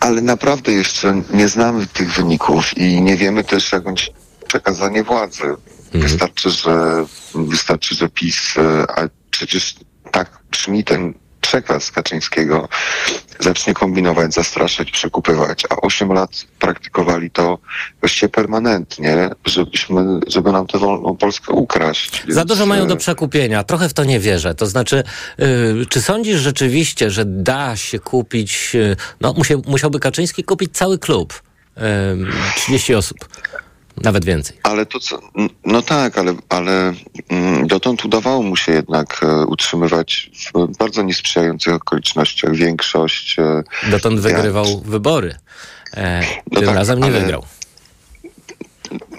Ale 0.00 0.20
naprawdę 0.20 0.72
jeszcze 0.72 1.22
nie 1.32 1.48
znamy 1.48 1.86
tych 1.86 2.12
wyników 2.12 2.76
i 2.78 3.02
nie 3.02 3.16
wiemy 3.16 3.44
też, 3.44 3.72
jak 3.72 3.84
będzie 3.84 4.06
przekazanie 4.48 5.04
władzy. 5.04 5.42
Mhm. 5.42 6.02
Wystarczy, 6.02 6.50
że 6.50 7.04
wystarczy, 7.34 7.94
że 7.94 8.08
PiS, 8.08 8.54
a 8.88 9.02
przecież 9.30 9.74
tak 10.12 10.38
brzmi 10.50 10.84
ten 10.84 11.14
przekaz 11.48 11.90
Kaczyńskiego 11.90 12.68
zacznie 13.40 13.74
kombinować, 13.74 14.34
zastraszać, 14.34 14.90
przekupywać, 14.90 15.62
a 15.70 15.76
8 15.76 16.12
lat 16.12 16.30
praktykowali 16.58 17.30
to 17.30 17.58
właściwie 18.00 18.28
permanentnie, 18.28 19.30
żebyśmy, 19.44 20.20
żeby 20.26 20.52
nam 20.52 20.66
tę 20.66 20.78
wolną 20.78 21.16
Polskę 21.16 21.52
ukraść. 21.52 22.22
Więc... 22.22 22.34
Za 22.34 22.44
dużo 22.44 22.66
mają 22.66 22.86
do 22.86 22.96
przekupienia. 22.96 23.64
Trochę 23.64 23.88
w 23.88 23.94
to 23.94 24.04
nie 24.04 24.20
wierzę. 24.20 24.54
To 24.54 24.66
znaczy, 24.66 25.04
yy, 25.38 25.86
czy 25.88 26.02
sądzisz 26.02 26.40
rzeczywiście, 26.40 27.10
że 27.10 27.24
da 27.24 27.76
się 27.76 27.98
kupić, 27.98 28.74
yy, 28.74 28.96
no 29.20 29.32
musiał, 29.32 29.62
musiałby 29.66 30.00
Kaczyński 30.00 30.44
kupić 30.44 30.76
cały 30.76 30.98
klub, 30.98 31.42
yy, 31.76 31.82
30 32.56 32.94
osób 32.94 33.18
nawet 34.02 34.24
więcej. 34.24 34.56
Ale 34.62 34.86
to 34.86 35.00
co, 35.00 35.20
no 35.64 35.82
tak, 35.82 36.18
ale, 36.18 36.34
ale 36.48 36.94
mm, 37.28 37.66
dotąd 37.66 38.04
udawało 38.04 38.42
mu 38.42 38.56
się 38.56 38.72
jednak 38.72 39.20
e, 39.22 39.46
utrzymywać 39.46 40.30
w 40.54 40.76
bardzo 40.78 41.02
niesprzyjających 41.02 41.74
okolicznościach 41.74 42.54
większość. 42.54 43.38
E, 43.38 43.62
dotąd 43.90 44.20
wygrywał 44.20 44.64
jak... 44.64 44.82
wybory. 44.82 45.34
E, 45.96 46.20
no 46.50 46.60
tym 46.60 46.68
tak, 46.68 46.76
razem 46.76 46.98
nie 46.98 47.04
ale... 47.04 47.20
wygrał 47.20 47.44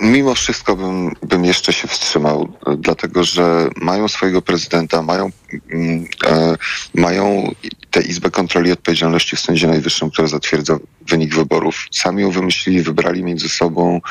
mimo 0.02 0.36
wszystko 0.36 0.76
bym, 0.76 1.16
bym 1.22 1.46
jeszcze 1.46 1.74
się 1.74 1.88
wstrzymał, 1.88 2.50
dlatego 2.78 3.24
że 3.24 3.70
mają 3.76 4.08
swojego 4.08 4.42
prezydenta, 4.42 5.02
mają, 5.02 5.30
mm, 5.72 6.06
e, 6.26 6.56
mają 6.94 7.52
tę 7.92 8.02
Izbę 8.02 8.32
Kontroli 8.32 8.70
i 8.70 8.74
Odpowiedzialności 8.74 9.36
w 9.36 9.40
Sądzie 9.40 9.68
Najwyższym, 9.68 10.12
która 10.12 10.28
zatwierdza 10.28 10.78
wynik 11.08 11.36
wyborów. 11.36 11.88
Sami 11.92 12.22
ją 12.22 12.32
wymyślili, 12.32 12.82
wybrali 12.82 13.24
między 13.24 13.50
sobą. 13.50 14.02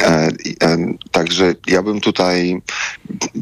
E, 0.00 0.28
e, 0.62 0.94
także 1.10 1.54
ja 1.66 1.82
bym 1.82 2.00
tutaj 2.00 2.62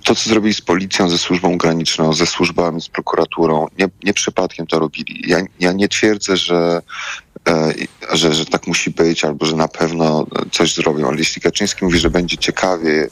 to, 0.05 0.15
co 0.15 0.31
zrobili 0.31 0.55
z 0.55 0.61
policją, 0.61 1.09
ze 1.09 1.19
służbą 1.19 1.59
graniczną, 1.59 2.13
ze 2.13 2.27
służbami, 2.27 2.81
z 2.81 2.89
prokuraturą, 2.89 3.67
nie, 3.79 3.89
nie 4.05 4.15
przypadkiem 4.15 4.67
to 4.67 4.79
robili. 4.79 5.31
Ja, 5.31 5.39
ja 5.61 5.73
nie 5.73 5.89
twierdzę, 5.89 6.37
że 6.37 6.83
że, 8.13 8.35
że 8.35 8.47
tak 8.47 8.67
musi 8.67 8.91
być, 8.91 9.25
albo 9.25 9.47
że 9.47 9.57
na 9.57 9.69
pewno 9.69 10.27
coś 10.53 10.75
zrobią. 10.75 11.09
Ale 11.09 11.19
jeśli 11.19 11.43
Kaczyński 11.43 11.85
mówi, 11.85 11.99
że 11.99 12.11
będzie 12.11 12.37
ciekawie, 12.37 13.09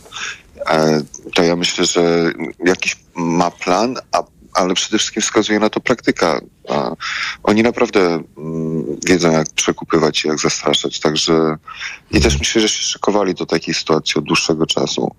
e, 0.66 1.02
to 1.34 1.42
ja 1.42 1.56
myślę, 1.56 1.84
że 1.84 2.32
jakiś 2.64 2.96
ma 3.14 3.50
plan, 3.50 3.96
a, 4.12 4.22
ale 4.52 4.74
przede 4.74 4.98
wszystkim 4.98 5.22
wskazuje 5.22 5.58
na 5.60 5.70
to 5.70 5.80
praktyka. 5.80 6.40
Oni 7.42 7.62
naprawdę 7.62 8.00
mm, 8.38 8.84
wiedzą, 9.06 9.32
jak 9.32 9.46
przekupywać 9.54 10.24
i 10.24 10.28
jak 10.28 10.38
zastraszać. 10.38 11.00
Także 11.00 11.56
i 12.10 12.20
też 12.20 12.38
myślę, 12.38 12.60
że 12.60 12.68
się 12.68 12.82
szykowali 12.82 13.34
do 13.34 13.46
takiej 13.46 13.74
sytuacji 13.74 14.14
od 14.14 14.24
dłuższego 14.24 14.66
czasu. 14.66 15.14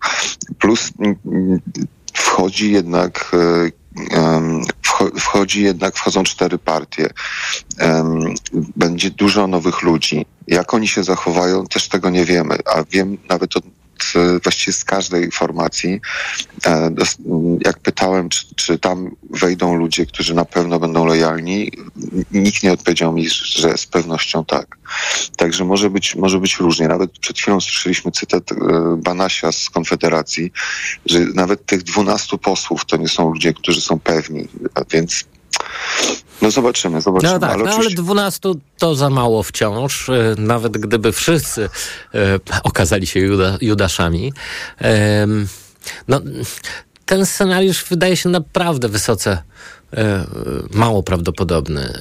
Plus 0.60 0.92
mm, 1.00 1.60
wchodzi 2.14 2.72
jednak 2.72 3.32
e, 3.34 3.81
wchodzi 5.20 5.64
jednak, 5.64 5.96
wchodzą 5.96 6.24
cztery 6.24 6.58
partie. 6.58 7.10
Będzie 8.76 9.12
dużo 9.12 9.48
nowych 9.48 9.82
ludzi. 9.82 10.26
Jak 10.48 10.74
oni 10.74 10.88
się 10.88 11.04
zachowają, 11.04 11.66
też 11.66 11.88
tego 11.88 12.10
nie 12.10 12.26
wiemy, 12.26 12.58
a 12.76 12.84
wiem 12.92 13.18
nawet 13.30 13.56
od 13.58 13.64
właściwie 14.44 14.74
z 14.74 14.84
każdej 14.84 15.32
formacji. 15.32 16.02
E, 16.66 16.92
jak 17.66 17.80
pytałem, 17.80 18.30
czy, 18.30 18.56
czy, 18.56 18.80
tam 18.80 19.16
wejdą 19.30 19.76
ludzie, 19.76 20.06
którzy 20.06 20.34
na 20.34 20.46
pewno 20.46 20.80
będą 20.80 21.06
lojalni, 21.06 21.72
nikt 22.32 22.64
nie 22.64 22.74
odpowiedział 22.74 23.14
mi, 23.14 23.30
że 23.30 23.78
z 23.78 23.86
pewnością 23.86 24.46
tak. 24.46 24.78
Także 25.38 25.66
może 25.66 25.90
być, 25.90 26.16
może 26.16 26.40
być 26.40 26.58
różnie. 26.58 26.88
Nawet 26.88 27.20
przed 27.20 27.38
chwilą 27.38 27.62
słyszeliśmy 27.62 28.12
cytat 28.12 28.52
e, 28.52 28.56
Banasia 28.98 29.52
z 29.52 29.70
Konfederacji, 29.70 30.52
że 31.06 31.20
nawet 31.20 31.66
tych 31.66 31.84
dwunastu 31.84 32.38
posłów 32.38 32.86
to 32.86 32.98
nie 32.98 33.08
są 33.08 33.30
ludzie, 33.34 33.54
którzy 33.54 33.82
są 33.82 34.00
pewni, 34.00 34.48
więc 34.92 35.26
no 36.42 36.52
zobaczymy, 36.52 37.02
zobaczymy. 37.02 37.34
No 37.34 37.40
tak, 37.40 37.52
ale, 37.52 37.64
no, 37.64 37.72
ale 37.72 37.90
12 37.90 38.40
to 38.78 38.96
za 38.96 39.10
mało 39.10 39.44
wciąż, 39.44 40.10
e, 40.10 40.36
nawet 40.38 40.78
gdyby 40.78 41.12
wszyscy 41.12 41.70
e, 42.16 42.40
okazali 42.64 43.08
się 43.08 43.20
juda, 43.20 43.58
Judaszami. 43.62 44.34
No, 46.08 46.22
ten 47.06 47.26
scenariusz 47.26 47.86
wydaje 47.86 48.18
się 48.18 48.30
naprawdę 48.30 48.90
wysoce 48.90 49.44
mało 50.74 51.04
prawdopodobny. 51.04 51.94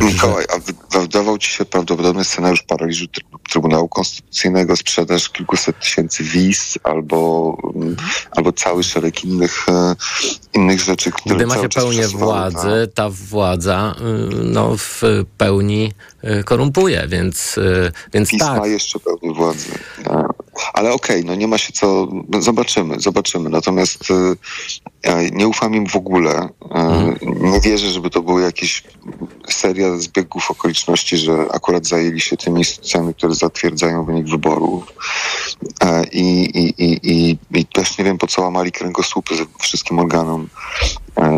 E, 0.00 0.04
Mikołaj, 0.04 0.44
a 0.54 0.98
wydawał 0.98 1.38
ci 1.38 1.50
się 1.50 1.64
prawdopodobny 1.64 2.24
scenariusz 2.24 2.62
paraliżu 2.62 3.06
Trybunału 3.50 3.88
Konstytucyjnego, 3.88 4.76
sprzedaż 4.76 5.28
kilkuset 5.28 5.80
tysięcy 5.80 6.24
wiz 6.24 6.78
albo, 6.82 7.56
mm, 7.74 7.96
albo 8.30 8.52
cały 8.52 8.84
szereg 8.84 9.24
innych, 9.24 9.66
e, 9.68 9.96
innych 10.54 10.80
rzeczy, 10.80 11.10
które 11.10 11.36
Gdy 11.36 11.46
ma 11.46 11.54
się 11.54 11.68
pełnię 11.68 12.08
władzy, 12.08 12.88
ta 12.94 13.10
władza 13.10 13.94
no, 14.42 14.76
w 14.76 15.02
pełni 15.38 15.92
korumpuje, 16.44 17.06
więc, 17.08 17.56
więc 18.14 18.30
PiS 18.30 18.40
tak. 18.40 18.58
ma 18.58 18.66
jeszcze 18.66 18.98
pełnię 18.98 19.34
władzy. 19.34 19.68
Ale 20.72 20.92
okej, 20.92 21.16
okay, 21.16 21.30
no 21.30 21.34
nie 21.34 21.48
ma 21.48 21.58
się 21.58 21.72
co, 21.72 22.08
zobaczymy, 22.40 23.00
zobaczymy. 23.00 23.50
Natomiast 23.50 23.98
nie 25.32 25.48
ufam 25.48 25.74
im 25.74 25.86
w 25.86 25.96
ogóle. 25.96 26.48
Mhm. 26.70 27.18
Nie 27.52 27.60
wierzę, 27.60 27.90
żeby 27.90 28.10
to 28.10 28.22
była 28.22 28.40
jakaś 28.40 28.82
seria 29.48 29.96
zbiegów 29.96 30.50
okoliczności, 30.50 31.16
że 31.16 31.46
akurat 31.52 31.86
zajęli 31.86 32.20
się 32.20 32.36
tymi 32.36 32.58
instytucjami, 32.58 33.14
które 33.14 33.34
zatwierdzają 33.34 34.04
wynik 34.04 34.28
wyborów. 34.28 34.92
I, 36.12 36.20
i, 36.54 36.82
i, 36.84 37.10
i, 37.12 37.38
i 37.54 37.66
też 37.66 37.98
nie 37.98 38.04
wiem, 38.04 38.18
po 38.18 38.26
co 38.26 38.42
łamali 38.42 38.72
kręgosłupy 38.72 39.34
wszystkim 39.60 39.98
organom 39.98 40.48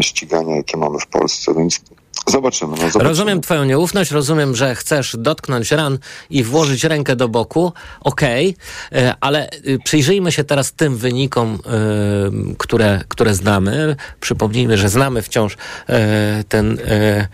ścigania, 0.00 0.56
jakie 0.56 0.76
mamy 0.76 0.98
w 0.98 1.06
Polsce. 1.06 1.54
Więc 1.54 1.80
Zobaczymy, 2.28 2.70
no 2.70 2.76
zobaczymy. 2.76 3.04
Rozumiem 3.04 3.40
twoją 3.40 3.64
nieufność, 3.64 4.10
rozumiem, 4.10 4.56
że 4.56 4.74
chcesz 4.74 5.16
dotknąć 5.18 5.70
ran 5.70 5.98
i 6.30 6.42
włożyć 6.42 6.84
rękę 6.84 7.16
do 7.16 7.28
boku. 7.28 7.72
Okej, 8.00 8.56
okay, 8.88 9.02
e, 9.02 9.14
ale 9.20 9.50
y, 9.52 9.78
przyjrzyjmy 9.84 10.32
się 10.32 10.44
teraz 10.44 10.72
tym 10.72 10.96
wynikom, 10.96 11.54
y, 11.54 12.56
które, 12.58 13.00
które 13.08 13.34
znamy. 13.34 13.96
Przypomnijmy, 14.20 14.78
że 14.78 14.88
znamy 14.88 15.22
wciąż 15.22 15.56
e, 15.88 16.44
ten 16.48 16.78
e, 16.86 17.28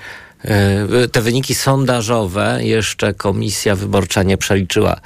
te 1.12 1.20
wyniki 1.20 1.54
sondażowe 1.54 2.58
jeszcze 2.60 3.14
komisja 3.14 3.76
wyborcza 3.76 4.22
nie 4.22 4.38
przeliczyła 4.38 5.00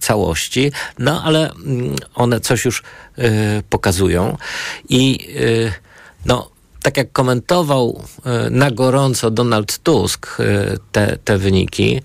całości, 0.00 0.72
no 0.98 1.22
ale 1.24 1.50
mm, 1.50 1.96
one 2.14 2.40
coś 2.40 2.64
już 2.64 2.82
pokazują 3.70 4.36
i 4.88 5.28
no 6.26 6.50
tak 6.86 6.96
jak 6.96 7.12
komentował 7.12 8.02
e, 8.24 8.50
na 8.50 8.70
gorąco 8.70 9.30
Donald 9.30 9.78
Tusk 9.78 10.26
e, 10.40 10.76
te, 10.92 11.18
te 11.24 11.38
wyniki, 11.38 12.00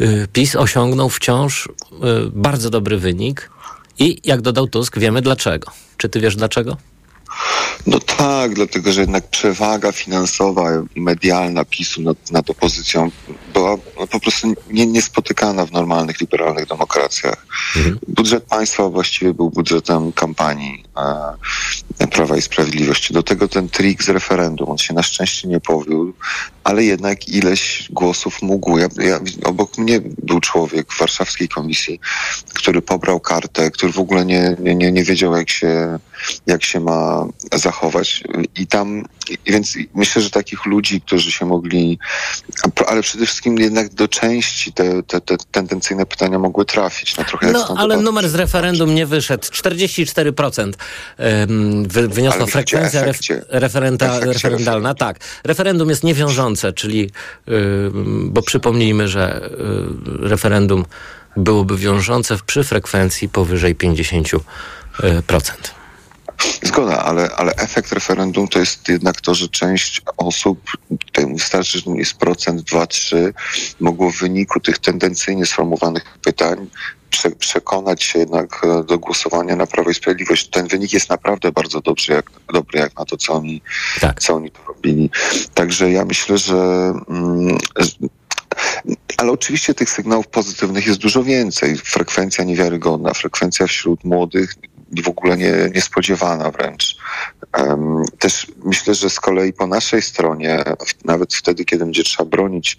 y, 0.00 0.28
PiS 0.32 0.56
osiągnął 0.56 1.08
wciąż 1.08 1.68
bardzo 2.32 2.70
dobry 2.70 2.98
wynik 2.98 3.50
i 3.98 4.20
jak 4.24 4.40
dodał 4.40 4.66
Tusk, 4.66 4.98
wiemy 4.98 5.22
dlaczego. 5.22 5.70
Czy 5.96 6.08
ty 6.08 6.20
wiesz 6.20 6.36
dlaczego? 6.36 6.76
No 7.86 7.98
tak, 7.98 8.54
dlatego 8.54 8.92
że 8.92 9.00
jednak 9.00 9.28
przewaga 9.28 9.92
finansowa 9.92 10.70
i 10.94 11.00
medialna 11.00 11.64
PiSu 11.64 12.02
nad, 12.02 12.30
nad 12.30 12.50
opozycją 12.50 13.10
była 13.52 13.76
no, 14.00 14.06
po 14.06 14.20
prostu 14.20 14.54
nie, 14.70 14.86
niespotykana 14.86 15.66
w 15.66 15.72
normalnych, 15.72 16.20
liberalnych 16.20 16.66
demokracjach. 16.66 17.46
Mhm. 17.76 17.98
Budżet 18.08 18.44
państwa 18.44 18.88
właściwie 18.88 19.34
był 19.34 19.50
budżetem 19.50 20.12
kampanii 20.12 20.84
e, 22.00 22.06
Prawa 22.06 22.36
i 22.36 22.42
Sprawiedliwości. 22.42 23.14
Do 23.14 23.22
tego 23.22 23.48
ten 23.48 23.68
trik 23.68 24.02
z 24.02 24.08
referendum, 24.08 24.70
on 24.70 24.78
się 24.78 24.94
na 24.94 25.02
szczęście 25.02 25.48
nie 25.48 25.60
powiódł, 25.60 26.12
ale 26.66 26.84
jednak 26.84 27.28
ileś 27.28 27.88
głosów 27.90 28.42
mógł. 28.42 28.78
Ja, 28.78 28.88
ja, 28.98 29.20
obok 29.44 29.78
mnie 29.78 30.00
był 30.00 30.40
człowiek 30.40 30.92
w 30.92 30.98
warszawskiej 30.98 31.48
komisji, 31.48 32.00
który 32.54 32.82
pobrał 32.82 33.20
kartę, 33.20 33.70
który 33.70 33.92
w 33.92 33.98
ogóle 33.98 34.24
nie, 34.24 34.56
nie, 34.60 34.92
nie 34.92 35.04
wiedział, 35.04 35.36
jak 35.36 35.50
się, 35.50 35.98
jak 36.46 36.64
się 36.64 36.80
ma 36.80 37.26
zachować. 37.54 38.24
I 38.56 38.66
tam, 38.66 39.04
i 39.30 39.52
więc 39.52 39.74
myślę, 39.94 40.22
że 40.22 40.30
takich 40.30 40.66
ludzi, 40.66 41.00
którzy 41.00 41.32
się 41.32 41.46
mogli, 41.46 41.98
ale 42.86 43.02
przede 43.02 43.26
wszystkim 43.26 43.58
jednak 43.58 43.94
do 43.94 44.08
części 44.08 44.72
te, 44.72 45.02
te, 45.02 45.20
te 45.20 45.36
tendencyjne 45.50 46.06
pytania 46.06 46.38
mogły 46.38 46.64
trafić. 46.64 47.16
No, 47.16 47.24
trochę 47.24 47.52
no 47.52 47.74
ale 47.78 47.96
numer 47.96 48.28
z 48.28 48.34
referendum 48.34 48.94
nie 48.94 49.06
wyszedł. 49.06 49.48
44% 49.48 50.72
wy, 51.82 52.08
wyniosła 52.08 52.46
frekwencja 52.46 53.04
ref, 53.04 53.18
referenta, 53.48 54.20
referendalna. 54.20 54.94
Tak. 54.94 55.18
Referendum 55.44 55.90
jest 55.90 56.04
niewiążące, 56.04 56.72
czyli, 56.72 57.10
bo 58.24 58.42
przypomnijmy, 58.42 59.08
że 59.08 59.50
referendum 60.20 60.84
byłoby 61.36 61.76
wiążące 61.76 62.36
przy 62.46 62.64
frekwencji 62.64 63.28
powyżej 63.28 63.76
50%. 63.76 64.40
Zgoda, 66.62 67.04
ale, 67.04 67.30
ale 67.36 67.52
efekt 67.52 67.92
referendum 67.92 68.48
to 68.48 68.58
jest 68.58 68.88
jednak 68.88 69.20
to, 69.20 69.34
że 69.34 69.48
część 69.48 70.02
osób, 70.16 70.60
tutaj 71.06 71.34
wystarczy, 71.34 71.78
że 71.78 71.90
jest 71.90 72.14
procent, 72.14 72.60
dwa, 72.60 72.86
trzy, 72.86 73.34
mogło 73.80 74.10
w 74.10 74.18
wyniku 74.18 74.60
tych 74.60 74.78
tendencyjnie 74.78 75.46
sformułowanych 75.46 76.18
pytań 76.22 76.66
prze, 77.10 77.30
przekonać 77.30 78.02
się 78.04 78.18
jednak 78.18 78.62
e, 78.64 78.84
do 78.84 78.98
głosowania 78.98 79.56
na 79.56 79.66
Prawo 79.66 79.90
i 79.90 79.94
Sprawiedliwość. 79.94 80.48
Ten 80.48 80.68
wynik 80.68 80.92
jest 80.92 81.10
naprawdę 81.10 81.52
bardzo 81.52 81.80
dobry, 81.80 82.14
jak, 82.14 82.30
dobry 82.52 82.78
jak 82.78 82.98
na 82.98 83.04
to, 83.04 83.16
co 83.16 83.32
oni, 83.32 83.62
tak. 84.00 84.20
co 84.20 84.34
oni 84.34 84.50
robili. 84.68 85.10
Także 85.54 85.90
ja 85.90 86.04
myślę, 86.04 86.38
że 86.38 86.56
mm, 87.08 87.58
ale 89.16 89.32
oczywiście 89.32 89.74
tych 89.74 89.90
sygnałów 89.90 90.26
pozytywnych 90.26 90.86
jest 90.86 90.98
dużo 90.98 91.24
więcej. 91.24 91.76
Frekwencja 91.76 92.44
niewiarygodna, 92.44 93.14
frekwencja 93.14 93.66
wśród 93.66 94.04
młodych 94.04 94.54
w 95.04 95.08
ogóle 95.08 95.36
nie, 95.36 95.52
niespodziewana 95.74 96.50
wręcz. 96.50 96.96
Też 98.18 98.46
myślę, 98.64 98.94
że 98.94 99.10
z 99.10 99.20
kolei 99.20 99.52
po 99.52 99.66
naszej 99.66 100.02
stronie, 100.02 100.64
nawet 101.04 101.34
wtedy, 101.34 101.64
kiedy 101.64 101.84
będzie 101.84 102.04
trzeba 102.04 102.30
bronić 102.30 102.76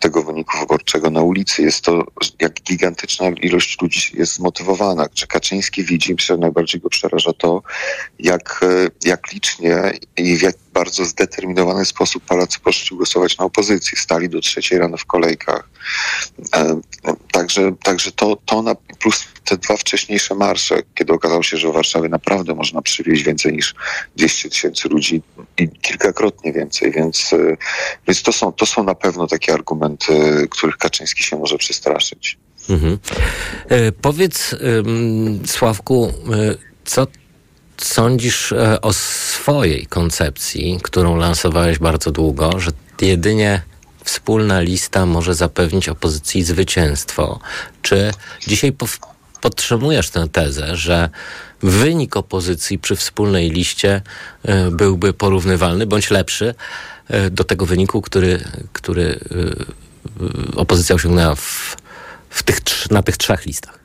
tego 0.00 0.22
wyniku 0.22 0.58
wyborczego 0.58 1.10
na 1.10 1.22
ulicy, 1.22 1.62
jest 1.62 1.84
to, 1.84 2.04
jak 2.40 2.52
gigantyczna 2.52 3.28
ilość 3.28 3.80
ludzi 3.82 4.16
jest 4.18 4.34
zmotywowana. 4.34 5.08
Czy 5.14 5.26
Kaczyński 5.26 5.84
widzi, 5.84 6.14
myślę, 6.14 6.36
najbardziej 6.36 6.80
go 6.80 6.88
przeraża 6.88 7.32
to, 7.32 7.62
jak, 8.18 8.60
jak 9.04 9.32
licznie 9.32 9.92
i 10.16 10.36
w 10.36 10.42
jak 10.42 10.56
bardzo 10.72 11.04
zdeterminowany 11.04 11.84
sposób 11.84 12.24
Polacy 12.24 12.60
poszli 12.60 12.96
głosować 12.96 13.38
na 13.38 13.44
opozycję. 13.44 13.98
Stali 13.98 14.28
do 14.28 14.40
trzeciej 14.40 14.78
rano 14.78 14.96
w 14.96 15.04
kolejkach. 15.04 15.68
Także, 17.32 17.72
także 17.82 18.12
to, 18.12 18.36
to 18.46 18.62
na, 18.62 18.74
plus 18.74 19.24
te 19.44 19.56
dwa 19.56 19.76
wcześniejsze 19.76 20.34
marsze, 20.34 20.82
kiedy 20.94 21.12
okazało 21.12 21.42
się, 21.42 21.56
że 21.56 21.68
w 21.68 21.72
Warszawie 21.72 22.08
naprawdę 22.08 22.54
można 22.54 22.82
przywieźć 22.82 23.22
więcej 23.22 23.52
niż 23.52 23.74
200 24.16 24.50
tysięcy 24.50 24.88
ludzi 24.88 25.22
i 25.58 25.68
kilkakrotnie 25.68 26.52
więcej, 26.52 26.92
więc, 26.92 27.32
e, 27.32 27.56
więc 28.06 28.22
to, 28.22 28.32
są, 28.32 28.52
to 28.52 28.66
są 28.66 28.84
na 28.84 28.94
pewno 28.94 29.26
takie 29.26 29.54
argumenty, 29.54 30.46
których 30.50 30.76
Kaczyński 30.76 31.22
się 31.22 31.38
może 31.38 31.58
przestraszyć. 31.58 32.38
Mhm. 32.68 32.98
E, 33.68 33.92
powiedz, 33.92 34.54
Sławku, 35.46 36.12
e, 36.32 36.54
co 36.84 37.06
sądzisz 37.84 38.54
o 38.82 38.92
swojej 38.92 39.86
koncepcji, 39.86 40.78
którą 40.82 41.16
lansowałeś 41.16 41.78
bardzo 41.78 42.10
długo, 42.10 42.60
że 42.60 42.70
jedynie 43.00 43.62
wspólna 44.04 44.60
lista 44.60 45.06
może 45.06 45.34
zapewnić 45.34 45.88
opozycji 45.88 46.42
zwycięstwo? 46.44 47.40
Czy 47.82 48.12
dzisiaj 48.46 48.72
podtrzymujesz 49.40 50.10
tę 50.10 50.28
tezę, 50.28 50.76
że 50.76 51.10
wynik 51.62 52.16
opozycji 52.16 52.78
przy 52.78 52.96
wspólnej 52.96 53.50
liście 53.50 54.02
e, 54.42 54.70
byłby 54.70 55.12
porównywalny 55.12 55.86
bądź 55.86 56.10
lepszy 56.10 56.54
e, 57.08 57.30
do 57.30 57.44
tego 57.44 57.66
wyniku, 57.66 58.02
który, 58.02 58.44
który 58.72 59.20
e, 60.54 60.56
opozycja 60.56 60.94
osiągnęła 60.94 61.34
w, 61.34 61.76
w 62.30 62.42
tych, 62.42 62.60
na 62.90 63.02
tych 63.02 63.16
trzech 63.16 63.46
listach? 63.46 63.79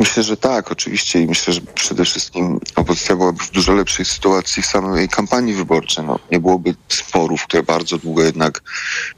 Myślę, 0.00 0.22
że 0.22 0.36
tak, 0.36 0.72
oczywiście 0.72 1.20
i 1.20 1.26
myślę, 1.26 1.54
że 1.54 1.60
przede 1.60 2.04
wszystkim 2.04 2.60
opozycja 2.76 3.16
byłaby 3.16 3.44
w 3.44 3.50
dużo 3.50 3.72
lepszej 3.72 4.04
sytuacji 4.04 4.62
w 4.62 4.66
samej 4.66 5.08
kampanii 5.08 5.54
wyborczej. 5.54 6.04
No, 6.04 6.18
nie 6.32 6.40
byłoby 6.40 6.74
sporów, 6.88 7.44
które 7.44 7.62
bardzo 7.62 7.98
długo 7.98 8.22
jednak 8.22 8.62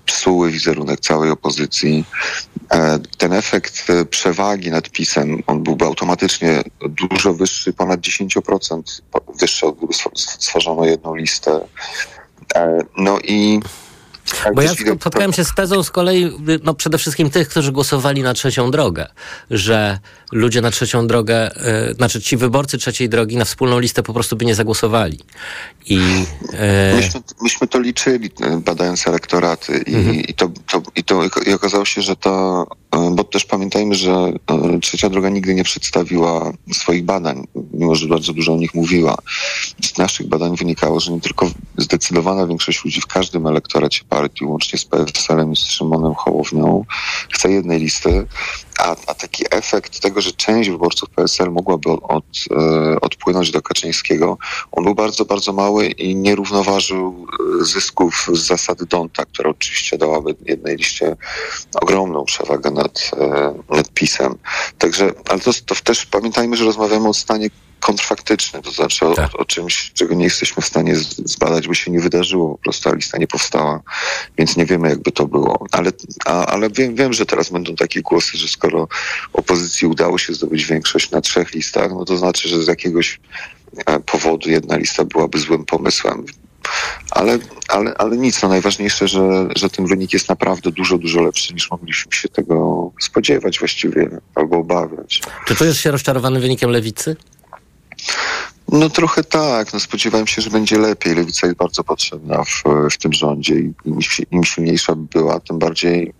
psuły 0.06 0.50
wizerunek 0.50 1.00
całej 1.00 1.30
opozycji. 1.30 2.04
E, 2.72 2.98
ten 3.18 3.32
efekt 3.32 3.90
e, 3.90 4.04
przewagi 4.04 4.70
nad 4.70 4.90
PiSem, 4.90 5.42
on 5.46 5.62
byłby 5.62 5.84
automatycznie 5.84 6.62
dużo 6.88 7.34
wyższy, 7.34 7.72
ponad 7.72 8.00
10% 8.00 8.82
wyższy, 9.40 9.66
gdyby 9.78 9.92
stworzono 10.14 10.84
jedną 10.84 11.14
listę. 11.14 11.60
E, 12.54 12.78
no 12.96 13.18
i 13.24 13.60
tak, 14.44 14.54
Bo 14.54 14.62
ja 14.62 14.70
spotkałem 15.00 15.32
się 15.32 15.44
z 15.44 15.54
tezą 15.54 15.82
z 15.82 15.90
kolei, 15.90 16.32
no 16.64 16.74
przede 16.74 16.98
wszystkim 16.98 17.30
tych, 17.30 17.48
którzy 17.48 17.72
głosowali 17.72 18.22
na 18.22 18.34
trzecią 18.34 18.70
drogę, 18.70 19.06
że 19.50 19.98
ludzie 20.32 20.60
na 20.60 20.70
trzecią 20.70 21.06
drogę, 21.06 21.50
yy, 21.88 21.94
znaczy 21.94 22.20
ci 22.20 22.36
wyborcy 22.36 22.78
trzeciej 22.78 23.08
drogi 23.08 23.36
na 23.36 23.44
wspólną 23.44 23.78
listę 23.78 24.02
po 24.02 24.12
prostu 24.12 24.36
by 24.36 24.44
nie 24.44 24.54
zagłosowali. 24.54 25.18
I, 25.86 25.94
yy... 25.96 26.96
myśmy, 26.96 27.20
myśmy 27.42 27.66
to 27.66 27.80
liczyli, 27.80 28.30
e, 28.40 28.60
badając 28.60 29.06
elektoraty 29.06 29.84
i, 29.86 29.94
mhm. 29.94 30.20
i, 30.20 30.34
to, 30.34 30.50
to, 30.70 30.82
i, 30.96 31.04
to, 31.04 31.22
i 31.46 31.52
okazało 31.52 31.84
się, 31.84 32.02
że 32.02 32.16
to, 32.16 32.66
bo 33.12 33.24
też 33.24 33.44
pamiętajmy, 33.44 33.94
że 33.94 34.32
trzecia 34.82 35.10
droga 35.10 35.28
nigdy 35.28 35.54
nie 35.54 35.64
przedstawiła 35.64 36.52
swoich 36.72 37.04
badań, 37.04 37.46
mimo 37.72 37.94
że 37.94 38.08
bardzo 38.08 38.32
dużo 38.32 38.54
o 38.54 38.56
nich 38.56 38.74
mówiła. 38.74 39.16
Z 39.82 39.98
naszych 39.98 40.28
badań 40.28 40.56
wynikało, 40.56 41.00
że 41.00 41.12
nie 41.12 41.20
tylko 41.20 41.50
zdecydowana 41.76 42.46
większość 42.46 42.84
ludzi 42.84 43.00
w 43.00 43.06
każdym 43.06 43.46
elektoracie 43.46 44.04
partii, 44.16 44.44
łącznie 44.44 44.78
z 44.78 44.84
PSL-em 44.84 45.52
i 45.52 45.56
z 45.56 45.60
Szymonem 45.60 46.14
Hołownią, 46.14 46.84
chce 47.32 47.50
jednej 47.50 47.80
listy, 47.80 48.26
a, 48.78 48.96
a 49.06 49.14
taki 49.14 49.44
efekt 49.50 50.00
tego, 50.00 50.20
że 50.20 50.32
część 50.32 50.70
wyborców 50.70 51.10
PSL 51.10 51.50
mogłaby 51.50 51.90
od, 51.90 52.24
e, 52.50 53.00
odpłynąć 53.00 53.50
do 53.50 53.62
Kaczyńskiego, 53.62 54.38
on 54.72 54.84
był 54.84 54.94
bardzo, 54.94 55.24
bardzo 55.24 55.52
mały 55.52 55.86
i 55.86 56.16
nie 56.16 56.34
równoważył 56.34 57.26
e, 57.60 57.64
zysków 57.64 58.26
z 58.32 58.38
zasady 58.38 58.86
Donta, 58.86 59.24
która 59.24 59.50
oczywiście 59.50 59.98
dałaby 59.98 60.34
jednej 60.44 60.76
liście 60.76 61.16
ogromną 61.80 62.24
przewagę 62.24 62.70
nad, 62.70 63.10
e, 63.20 63.54
nad 63.76 63.90
PiSem. 63.90 64.34
Także, 64.78 65.12
ale 65.28 65.40
to, 65.40 65.50
to 65.66 65.74
też 65.84 66.06
pamiętajmy, 66.06 66.56
że 66.56 66.64
rozmawiamy 66.64 67.08
o 67.08 67.14
stanie 67.14 67.50
kontrfaktyczny, 67.80 68.62
to 68.62 68.70
znaczy 68.70 69.04
tak. 69.16 69.34
o, 69.34 69.38
o, 69.38 69.44
czymś, 69.44 69.92
czego 69.94 70.14
nie 70.14 70.24
jesteśmy 70.24 70.62
w 70.62 70.66
stanie 70.66 70.96
zbadać, 71.24 71.68
bo 71.68 71.74
się 71.74 71.90
nie 71.90 72.00
wydarzyło, 72.00 72.50
po 72.50 72.58
prostu 72.58 72.90
ta 72.90 72.96
lista 72.96 73.18
nie 73.18 73.26
powstała, 73.26 73.82
więc 74.38 74.56
nie 74.56 74.66
wiemy, 74.66 74.88
jakby 74.88 75.12
to 75.12 75.26
było. 75.26 75.66
Ale, 75.72 75.92
a, 76.24 76.46
ale 76.46 76.70
wiem, 76.70 76.94
wiem, 76.94 77.12
że 77.12 77.26
teraz 77.26 77.50
będą 77.50 77.76
takie 77.76 78.02
głosy, 78.02 78.38
że 78.38 78.48
skoro 78.48 78.88
opozycji 79.32 79.88
udało 79.88 80.18
się 80.18 80.34
zdobyć 80.34 80.64
większość 80.64 81.10
na 81.10 81.20
trzech 81.20 81.54
listach, 81.54 81.90
no 81.90 82.04
to 82.04 82.16
znaczy, 82.16 82.48
że 82.48 82.62
z 82.62 82.66
jakiegoś 82.66 83.20
e, 83.86 84.00
powodu 84.00 84.50
jedna 84.50 84.76
lista 84.76 85.04
byłaby 85.04 85.38
złym 85.38 85.64
pomysłem. 85.64 86.26
Ale, 87.10 87.38
ale, 87.68 87.94
ale 87.98 88.16
nic, 88.16 88.42
no 88.42 88.48
najważniejsze, 88.48 89.08
że, 89.08 89.48
że 89.56 89.70
ten 89.70 89.86
wynik 89.86 90.12
jest 90.12 90.28
naprawdę 90.28 90.70
dużo, 90.70 90.98
dużo 90.98 91.20
lepszy 91.20 91.54
niż 91.54 91.70
mogliśmy 91.70 92.12
się 92.12 92.28
tego 92.28 92.90
spodziewać 93.00 93.58
właściwie 93.58 94.08
albo 94.34 94.56
obawiać. 94.56 95.20
Czy 95.46 95.54
czujesz 95.54 95.80
się 95.80 95.90
rozczarowany 95.90 96.40
wynikiem 96.40 96.70
lewicy? 96.70 97.16
No 98.72 98.90
trochę 98.90 99.24
tak. 99.24 99.72
No, 99.72 99.80
spodziewałem 99.80 100.26
się, 100.26 100.42
że 100.42 100.50
będzie 100.50 100.78
lepiej. 100.78 101.14
Lewica 101.14 101.46
jest 101.46 101.58
bardzo 101.58 101.84
potrzebna 101.84 102.44
w, 102.44 102.62
w 102.90 102.98
tym 102.98 103.12
rządzie 103.12 103.54
i 103.54 103.72
im, 103.84 103.98
im 104.30 104.44
silniejsza 104.44 104.94
by 104.94 105.06
była, 105.18 105.40
tym 105.40 105.58
bardziej 105.58 106.12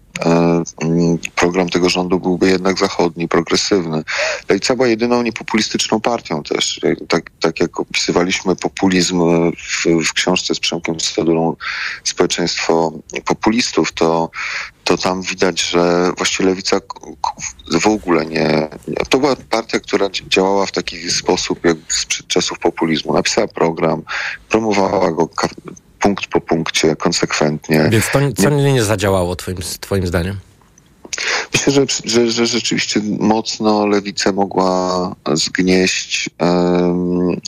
program 1.34 1.68
tego 1.68 1.88
rządu 1.88 2.20
byłby 2.20 2.48
jednak 2.48 2.78
zachodni, 2.78 3.28
progresywny. 3.28 4.02
Lewica 4.48 4.74
była 4.74 4.88
jedyną 4.88 5.22
niepopulistyczną 5.22 6.00
partią 6.00 6.42
też. 6.42 6.80
Tak, 7.08 7.30
tak 7.40 7.60
jak 7.60 7.80
opisywaliśmy 7.80 8.56
populizm 8.56 9.22
w, 9.52 10.06
w 10.08 10.12
książce 10.12 10.54
z 10.54 10.60
Przemkiem 10.60 11.00
Stadulą 11.00 11.56
Społeczeństwo 12.04 12.92
populistów, 13.24 13.92
to 13.92 14.30
to 14.86 14.96
tam 14.96 15.22
widać, 15.22 15.62
że 15.62 16.12
właściwie 16.16 16.48
lewica 16.48 16.80
w 17.80 17.86
ogóle 17.86 18.26
nie. 18.26 18.68
To 19.08 19.18
była 19.18 19.36
partia, 19.50 19.80
która 19.80 20.08
działała 20.28 20.66
w 20.66 20.72
taki 20.72 21.10
sposób, 21.10 21.64
jak 21.64 21.76
sprzed 21.88 22.26
czasów 22.26 22.58
populizmu. 22.58 23.12
Napisała 23.12 23.48
program, 23.48 24.02
promowała 24.48 25.12
go 25.12 25.28
punkt 26.06 26.26
po 26.26 26.40
punkcie, 26.40 26.96
konsekwentnie. 26.96 27.88
Więc 27.90 28.10
to 28.10 28.18
co 28.42 28.50
nie, 28.50 28.72
nie 28.72 28.82
zadziałało 28.82 29.36
twoim, 29.36 29.56
twoim 29.80 30.06
zdaniem? 30.06 30.36
Myślę, 31.52 31.72
że, 31.72 31.86
że, 32.04 32.30
że 32.30 32.46
rzeczywiście 32.46 33.00
mocno 33.18 33.86
lewicę 33.86 34.32
mogła 34.32 35.14
zgnieść 35.32 36.30
um, 36.40 37.40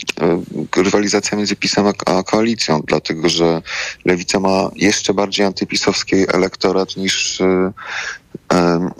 rywalizacja 0.77 1.37
między 1.37 1.55
PiSem 1.55 1.87
a, 1.87 2.17
a 2.17 2.23
koalicją, 2.23 2.81
dlatego 2.87 3.29
że 3.29 3.61
lewica 4.05 4.39
ma 4.39 4.69
jeszcze 4.75 5.13
bardziej 5.13 5.45
antypisowski 5.45 6.15
elektorat 6.15 6.97
niż, 6.97 7.41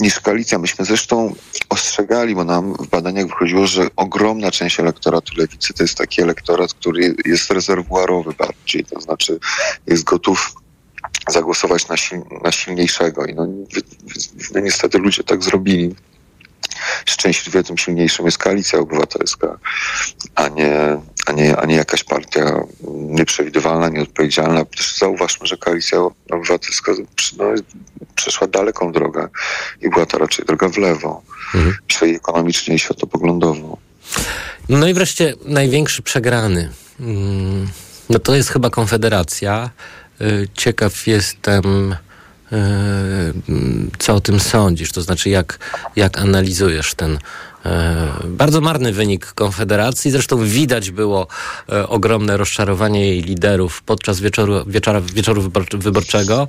niż 0.01 0.19
koalicja. 0.19 0.59
Myśmy 0.59 0.85
zresztą 0.85 1.33
ostrzegali, 1.69 2.35
bo 2.35 2.43
nam 2.43 2.73
w 2.73 2.87
badaniach 2.87 3.27
wychodziło, 3.27 3.67
że 3.67 3.87
ogromna 3.95 4.51
część 4.51 4.79
elektoratu 4.79 5.33
lewicy 5.37 5.73
to 5.73 5.83
jest 5.83 5.97
taki 5.97 6.21
elektorat, 6.21 6.73
który 6.73 7.15
jest 7.25 7.51
rezerwuarowy 7.51 8.33
bardziej, 8.33 8.85
to 8.85 9.01
znaczy 9.01 9.39
jest 9.87 10.03
gotów 10.03 10.53
zagłosować 11.29 11.87
na, 11.87 11.97
sil, 12.03 12.19
na 12.43 12.51
silniejszego. 12.51 13.25
I 13.25 13.33
no, 13.33 13.47
no, 14.53 14.59
niestety 14.59 14.97
ludzie 14.97 15.23
tak 15.23 15.43
zrobili. 15.43 15.95
Szczęśliwie 17.05 17.63
tym 17.63 17.77
silniejszym 17.77 18.25
jest 18.25 18.37
koalicja 18.37 18.79
obywatelska, 18.79 19.59
a 20.35 20.47
nie, 20.47 20.97
a 21.25 21.31
nie, 21.31 21.57
a 21.57 21.65
nie 21.65 21.75
jakaś 21.75 22.03
partia 22.03 22.61
nieprzewidywalna, 22.91 23.89
nieodpowiedzialna. 23.89 24.65
Też 24.65 24.97
zauważmy, 24.97 25.47
że 25.47 25.57
koalicja 25.57 25.99
obywatelska 26.31 26.91
no, 27.37 27.45
przeszła 28.15 28.47
daleką 28.47 28.91
drogę 28.91 29.27
i 29.81 29.89
była 29.89 30.05
to 30.05 30.17
raczej 30.17 30.45
droga 30.45 30.69
w 30.69 30.77
lewo, 30.77 31.21
mhm. 31.55 31.75
czyli 31.87 32.15
ekonomicznie 32.15 32.75
i 32.75 32.79
światopoglądowo. 32.79 33.77
No 34.69 34.87
i 34.87 34.93
wreszcie 34.93 35.33
największy 35.45 36.01
przegrany. 36.01 36.69
Mm, 36.99 37.67
no 38.09 38.19
to 38.19 38.35
jest 38.35 38.49
chyba 38.49 38.69
Konfederacja. 38.69 39.69
Y, 40.21 40.47
ciekaw 40.53 41.07
jestem, 41.07 41.95
co 43.99 44.15
o 44.15 44.19
tym 44.19 44.39
sądzisz, 44.39 44.91
to 44.91 45.01
znaczy 45.01 45.29
jak, 45.29 45.59
jak 45.95 46.17
analizujesz 46.17 46.93
ten 46.93 47.13
y, 47.13 47.19
bardzo 48.25 48.61
marny 48.61 48.93
wynik 48.93 49.25
Konfederacji. 49.25 50.11
Zresztą 50.11 50.45
widać 50.45 50.91
było 50.91 51.27
ogromne 51.87 52.37
rozczarowanie 52.37 53.07
jej 53.07 53.21
liderów 53.21 53.81
podczas 53.81 54.19
wieczoru, 54.19 54.63
wieczora, 54.67 55.01
wieczoru 55.01 55.51
wyborczego. 55.73 56.47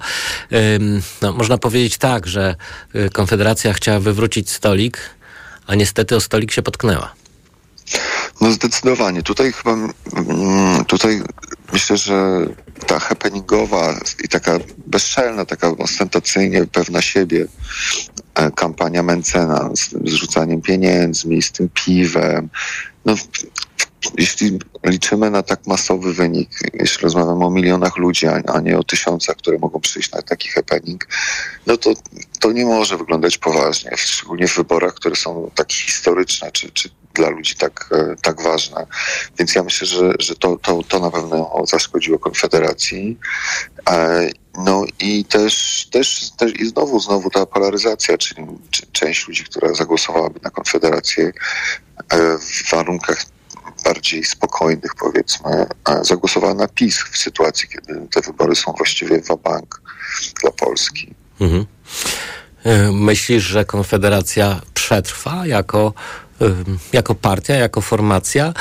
No, 1.22 1.32
można 1.32 1.58
powiedzieć 1.58 1.98
tak, 1.98 2.26
że 2.26 2.56
Konfederacja 3.12 3.72
chciała 3.72 4.00
wywrócić 4.00 4.50
stolik, 4.50 4.98
a 5.66 5.74
niestety 5.74 6.16
o 6.16 6.20
stolik 6.20 6.52
się 6.52 6.62
potknęła. 6.62 7.14
No 8.40 8.52
zdecydowanie. 8.52 9.22
Tutaj 9.22 9.52
chyba, 9.52 9.70
mm, 9.72 10.84
tutaj 10.84 11.22
myślę, 11.72 11.96
że 11.96 12.46
ta 12.86 12.98
happeningowa 12.98 14.00
i 14.24 14.28
taka 14.28 14.58
bezczelna, 14.86 15.44
taka 15.44 15.68
ostentacyjnie 15.68 16.66
pewna 16.66 17.02
siebie 17.02 17.46
e, 18.34 18.50
kampania 18.50 19.02
Mencena 19.02 19.70
z 19.76 20.10
zrzucaniem 20.10 20.62
pieniędzmi, 20.62 21.42
z 21.42 21.52
tym 21.52 21.68
piwem. 21.74 22.48
No, 23.04 23.14
jeśli 24.18 24.58
liczymy 24.84 25.30
na 25.30 25.42
tak 25.42 25.66
masowy 25.66 26.14
wynik, 26.14 26.50
jeśli 26.74 27.02
rozmawiamy 27.02 27.44
o 27.44 27.50
milionach 27.50 27.96
ludzi, 27.96 28.26
a 28.26 28.60
nie 28.60 28.78
o 28.78 28.84
tysiącach, 28.84 29.36
które 29.36 29.58
mogą 29.58 29.80
przyjść 29.80 30.12
na 30.12 30.22
taki 30.22 30.48
happening, 30.48 31.08
no 31.66 31.76
to 31.76 31.94
to 32.40 32.52
nie 32.52 32.64
może 32.64 32.96
wyglądać 32.96 33.38
poważnie, 33.38 33.90
szczególnie 33.96 34.48
w 34.48 34.56
wyborach, 34.56 34.94
które 34.94 35.16
są 35.16 35.50
tak 35.54 35.72
historyczne, 35.72 36.52
czy, 36.52 36.70
czy 36.70 36.90
dla 37.14 37.28
ludzi 37.28 37.54
tak, 37.54 37.88
e, 37.92 38.16
tak 38.22 38.42
ważne. 38.42 38.86
Więc 39.38 39.54
ja 39.54 39.62
myślę, 39.62 39.86
że, 39.86 40.12
że 40.18 40.34
to, 40.34 40.56
to, 40.56 40.82
to 40.88 40.98
na 40.98 41.10
pewno 41.10 41.62
zaszkodziło 41.66 42.18
Konfederacji. 42.18 43.18
E, 43.90 44.28
no 44.58 44.84
i 45.00 45.24
też, 45.24 45.86
też, 45.90 46.30
też 46.36 46.60
i 46.60 46.68
znowu, 46.68 47.00
znowu 47.00 47.30
ta 47.30 47.46
polaryzacja, 47.46 48.18
czyli 48.18 48.46
część 48.92 49.28
ludzi, 49.28 49.44
która 49.44 49.74
zagłosowałaby 49.74 50.40
na 50.42 50.50
Konfederację 50.50 51.32
e, 52.08 52.38
w 52.38 52.70
warunkach 52.70 53.24
bardziej 53.84 54.24
spokojnych, 54.24 54.94
powiedzmy, 54.94 55.66
zagłosowała 56.02 56.54
na 56.54 56.68
PiS 56.68 56.98
w 57.10 57.18
sytuacji, 57.18 57.68
kiedy 57.68 58.08
te 58.10 58.20
wybory 58.20 58.56
są 58.56 58.72
właściwie 58.72 59.22
w 59.22 59.36
bank 59.42 59.82
dla 60.42 60.50
Polski. 60.50 61.14
Mhm. 61.40 61.66
Myślisz, 62.92 63.42
że 63.42 63.64
Konfederacja 63.64 64.60
przetrwa 64.74 65.46
jako 65.46 65.94
jako 66.92 67.14
partia, 67.14 67.56
jako 67.56 67.80
formacja. 67.80 68.52